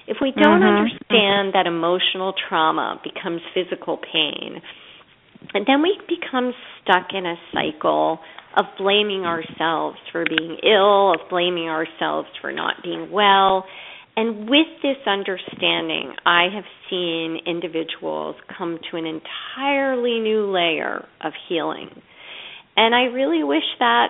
If 0.06 0.18
we 0.20 0.32
don't 0.32 0.60
mm-hmm. 0.60 0.84
understand 0.84 1.54
that 1.54 1.66
emotional 1.66 2.34
trauma 2.48 3.00
becomes 3.02 3.40
physical 3.54 3.98
pain, 3.98 4.60
then 5.54 5.82
we 5.82 5.98
become 6.08 6.52
stuck 6.82 7.08
in 7.12 7.26
a 7.26 7.36
cycle 7.52 8.18
of 8.56 8.64
blaming 8.78 9.24
ourselves 9.24 9.96
for 10.12 10.24
being 10.24 10.58
ill, 10.62 11.12
of 11.12 11.20
blaming 11.28 11.68
ourselves 11.68 12.28
for 12.40 12.52
not 12.52 12.76
being 12.82 13.10
well, 13.10 13.64
and 14.16 14.48
with 14.48 14.68
this 14.80 14.96
understanding, 15.06 16.14
I 16.24 16.44
have 16.54 16.64
seen 16.88 17.38
individuals 17.46 18.36
come 18.56 18.78
to 18.90 18.96
an 18.96 19.06
entirely 19.06 20.20
new 20.20 20.52
layer 20.52 21.06
of 21.20 21.32
healing. 21.48 21.90
And 22.76 22.94
I 22.94 23.04
really 23.12 23.42
wish 23.42 23.64
that 23.80 24.08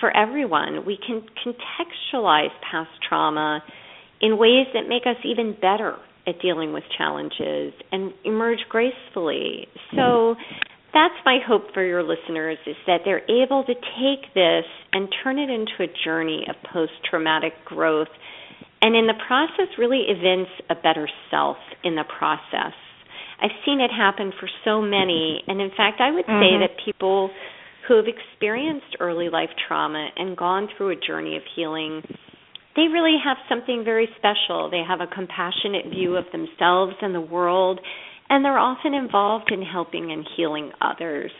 for 0.00 0.14
everyone, 0.16 0.84
we 0.86 0.98
can 1.04 1.22
contextualize 1.44 2.50
past 2.70 2.90
trauma 3.08 3.62
in 4.20 4.38
ways 4.38 4.66
that 4.74 4.88
make 4.88 5.02
us 5.06 5.16
even 5.24 5.56
better 5.60 5.96
at 6.26 6.40
dealing 6.40 6.72
with 6.72 6.82
challenges 6.96 7.72
and 7.92 8.12
emerge 8.24 8.58
gracefully. 8.68 9.68
So 9.94 10.34
that's 10.92 11.14
my 11.24 11.38
hope 11.46 11.72
for 11.74 11.84
your 11.84 12.02
listeners 12.02 12.58
is 12.66 12.76
that 12.86 13.02
they're 13.04 13.24
able 13.30 13.64
to 13.64 13.74
take 13.74 14.34
this 14.34 14.64
and 14.92 15.08
turn 15.22 15.38
it 15.38 15.50
into 15.50 15.72
a 15.80 16.04
journey 16.04 16.46
of 16.48 16.56
post 16.72 16.92
traumatic 17.08 17.52
growth 17.64 18.08
and 18.82 18.94
in 18.94 19.06
the 19.06 19.14
process 19.26 19.66
really 19.78 20.04
evince 20.08 20.48
a 20.70 20.74
better 20.74 21.08
self 21.30 21.56
in 21.82 21.96
the 21.96 22.04
process. 22.18 22.74
I've 23.40 23.56
seen 23.64 23.80
it 23.80 23.90
happen 23.90 24.32
for 24.38 24.48
so 24.64 24.80
many, 24.80 25.42
and 25.46 25.60
in 25.60 25.70
fact, 25.76 26.00
I 26.00 26.10
would 26.10 26.24
mm-hmm. 26.24 26.40
say 26.40 26.66
that 26.66 26.84
people 26.84 27.30
who 27.86 27.96
have 27.96 28.06
experienced 28.06 28.96
early 29.00 29.28
life 29.28 29.50
trauma 29.68 30.08
and 30.16 30.36
gone 30.36 30.68
through 30.76 30.90
a 30.90 30.96
journey 30.96 31.36
of 31.36 31.42
healing, 31.54 32.02
they 32.74 32.82
really 32.82 33.16
have 33.24 33.36
something 33.48 33.82
very 33.84 34.08
special. 34.16 34.70
They 34.70 34.82
have 34.86 35.00
a 35.00 35.06
compassionate 35.06 35.86
view 35.90 36.16
of 36.16 36.24
themselves 36.32 36.94
and 37.00 37.14
the 37.14 37.20
world, 37.20 37.80
and 38.28 38.44
they're 38.44 38.58
often 38.58 38.92
involved 38.92 39.50
in 39.50 39.62
helping 39.62 40.12
and 40.12 40.26
healing 40.36 40.72
others. 40.80 41.30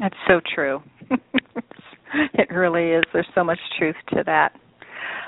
That's 0.00 0.16
so 0.26 0.40
true. 0.54 0.82
it 2.34 2.50
really 2.50 2.90
is. 2.92 3.04
There's 3.12 3.28
so 3.34 3.44
much 3.44 3.58
truth 3.78 3.96
to 4.14 4.22
that. 4.26 4.52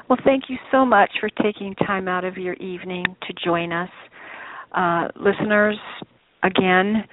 Well, 0.09 0.19
thank 0.25 0.45
you 0.49 0.57
so 0.73 0.85
much 0.85 1.11
for 1.21 1.29
taking 1.43 1.75
time 1.75 2.09
out 2.09 2.25
of 2.25 2.37
your 2.37 2.55
evening 2.55 3.05
to 3.27 3.35
join 3.45 3.73
us. 3.73 3.91
Uh, 4.73 5.09
listeners, 5.16 5.79
again, 6.43 7.05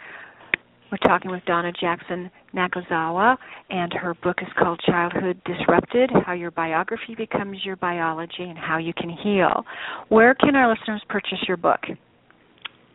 we're 0.92 0.98
talking 1.10 1.30
with 1.30 1.44
Donna 1.46 1.72
Jackson 1.80 2.32
Nakazawa, 2.56 3.38
and 3.70 3.92
her 3.94 4.16
book 4.24 4.38
is 4.42 4.48
called 4.58 4.80
Childhood 4.86 5.42
Disrupted 5.46 6.10
How 6.26 6.34
Your 6.34 6.52
Biography 6.52 7.16
Becomes 7.16 7.58
Your 7.64 7.76
Biology 7.76 8.44
and 8.44 8.58
How 8.58 8.78
You 8.78 8.94
Can 8.94 9.10
Heal. 9.10 9.64
Where 10.10 10.34
can 10.36 10.56
our 10.56 10.74
listeners 10.74 11.02
purchase 11.10 11.40
your 11.48 11.58
book? 11.58 11.82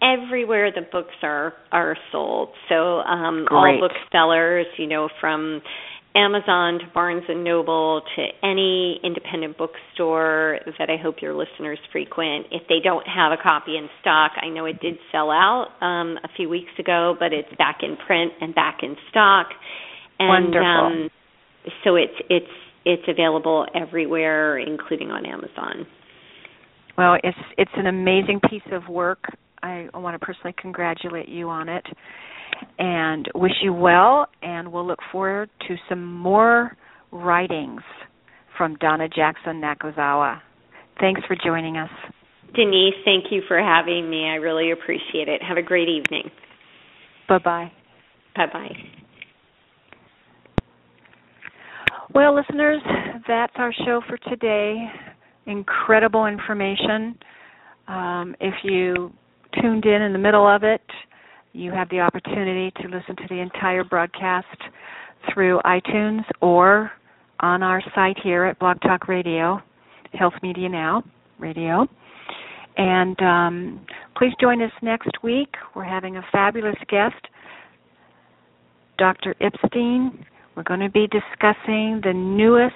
Everywhere 0.03 0.73
the 0.73 0.87
books 0.91 1.15
are 1.23 1.53
are 1.73 1.95
sold. 2.11 2.49
So 2.71 3.01
um, 3.01 3.47
all 3.51 3.79
booksellers, 3.81 4.67
you 4.79 4.87
know, 4.87 5.11
from 5.21 5.61
Amazon 6.15 6.81
to 6.81 6.87
Barnes 6.93 7.23
and 7.29 7.45
Noble 7.45 8.03
to 8.17 8.27
any 8.43 9.01
independent 9.05 9.57
bookstore 9.57 10.59
that 10.79 10.91
I 10.91 10.97
hope 11.01 11.17
your 11.23 11.35
listeners 11.35 11.79
frequent. 11.93 12.47
If 12.51 12.63
they 12.69 12.79
don't 12.83 13.07
have 13.07 13.31
a 13.31 13.37
copy 13.41 13.77
in 13.77 13.89
stock, 14.01 14.33
I 14.43 14.49
know 14.49 14.65
it 14.65 14.81
did 14.81 14.95
sell 15.13 15.31
out 15.31 15.69
um, 15.81 16.19
a 16.25 16.29
few 16.37 16.49
weeks 16.49 16.73
ago, 16.79 17.15
but 17.19 17.33
it's 17.33 17.49
back 17.59 17.79
in 17.83 17.97
print 18.07 18.33
and 18.41 18.55
back 18.55 18.79
in 18.83 18.97
stock. 19.11 19.49
And 20.19 20.29
Wonderful. 20.29 20.67
um 20.67 21.11
so 21.85 21.95
it's 21.95 22.15
it's 22.29 22.47
it's 22.85 23.03
available 23.07 23.67
everywhere 23.75 24.59
including 24.59 25.11
on 25.11 25.27
Amazon. 25.27 25.87
Well, 26.99 27.19
it's 27.23 27.39
it's 27.57 27.71
an 27.77 27.87
amazing 27.87 28.41
piece 28.49 28.67
of 28.73 28.89
work. 28.89 29.25
I 29.63 29.89
want 29.95 30.19
to 30.19 30.25
personally 30.25 30.55
congratulate 30.59 31.29
you 31.29 31.49
on 31.49 31.69
it 31.69 31.85
and 32.79 33.29
wish 33.35 33.53
you 33.63 33.73
well 33.73 34.27
and 34.43 34.71
we'll 34.71 34.87
look 34.87 35.01
forward 35.11 35.51
to 35.69 35.77
some 35.89 36.05
more 36.17 36.77
writings 37.13 37.83
from 38.57 38.77
Donna 38.77 39.09
Jackson 39.09 39.61
Nakazawa. 39.61 40.41
Thanks 41.01 41.21
for 41.27 41.37
joining 41.45 41.77
us. 41.77 41.91
Denise, 42.55 42.95
thank 43.05 43.27
you 43.31 43.43
for 43.47 43.59
having 43.59 44.11
me. 44.11 44.25
I 44.27 44.35
really 44.35 44.73
appreciate 44.73 45.29
it. 45.29 45.43
Have 45.43 45.57
a 45.57 45.63
great 45.63 45.89
evening. 45.89 46.31
Bye-bye. 47.29 47.71
Bye-bye. 48.37 48.75
Well, 52.13 52.35
listeners, 52.35 52.83
that's 53.29 53.53
our 53.57 53.73
show 53.87 54.01
for 54.09 54.19
today. 54.29 54.85
Incredible 55.47 56.27
information. 56.27 57.17
Um, 57.87 58.35
if 58.41 58.55
you 58.65 59.13
tuned 59.61 59.85
in 59.85 60.03
in 60.03 60.13
the 60.13 60.19
middle 60.19 60.47
of 60.47 60.65
it, 60.65 60.83
you 61.53 61.73
have 61.73 61.89
the 61.91 62.01
opportunity 62.01 62.73
to 62.81 62.89
listen 62.89 63.17
to 63.17 63.25
the 63.29 63.41
entire 63.41 63.85
broadcast 63.85 64.47
through 65.33 65.61
iTunes 65.65 66.25
or 66.41 66.91
on 67.41 67.63
our 67.63 67.83
site 67.95 68.19
here 68.23 68.45
at 68.45 68.59
Blog 68.59 68.81
Talk 68.83 69.09
Radio, 69.09 69.61
Health 70.13 70.35
Media 70.43 70.69
Now 70.69 71.03
Radio. 71.39 71.87
And 72.77 73.21
um, 73.21 73.87
please 74.17 74.33
join 74.41 74.63
us 74.63 74.71
next 74.83 75.11
week. 75.23 75.55
We're 75.75 75.85
having 75.85 76.17
a 76.17 76.23
fabulous 76.31 76.77
guest, 76.89 77.27
Dr. 78.99 79.35
Epstein. 79.41 80.25
We're 80.57 80.63
going 80.63 80.81
to 80.81 80.91
be 80.91 81.09
discussing 81.09 82.01
the 82.03 82.13
newest 82.15 82.75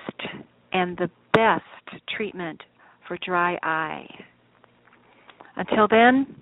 and 0.73 0.97
the 0.97 1.11
best 1.33 2.03
treatment 2.17 2.63
for 3.07 3.19
dry 3.25 3.59
eye. 3.63 4.07
Until 5.57 5.87
then, 5.89 6.35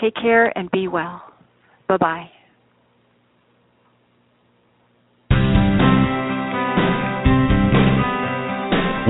take 0.00 0.14
care 0.14 0.56
and 0.58 0.70
be 0.70 0.88
well. 0.88 1.31
Bye 1.92 1.98
bye. 1.98 2.30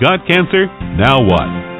Got 0.00 0.26
Cancer? 0.26 0.66
Now 0.96 1.20
What? 1.22 1.71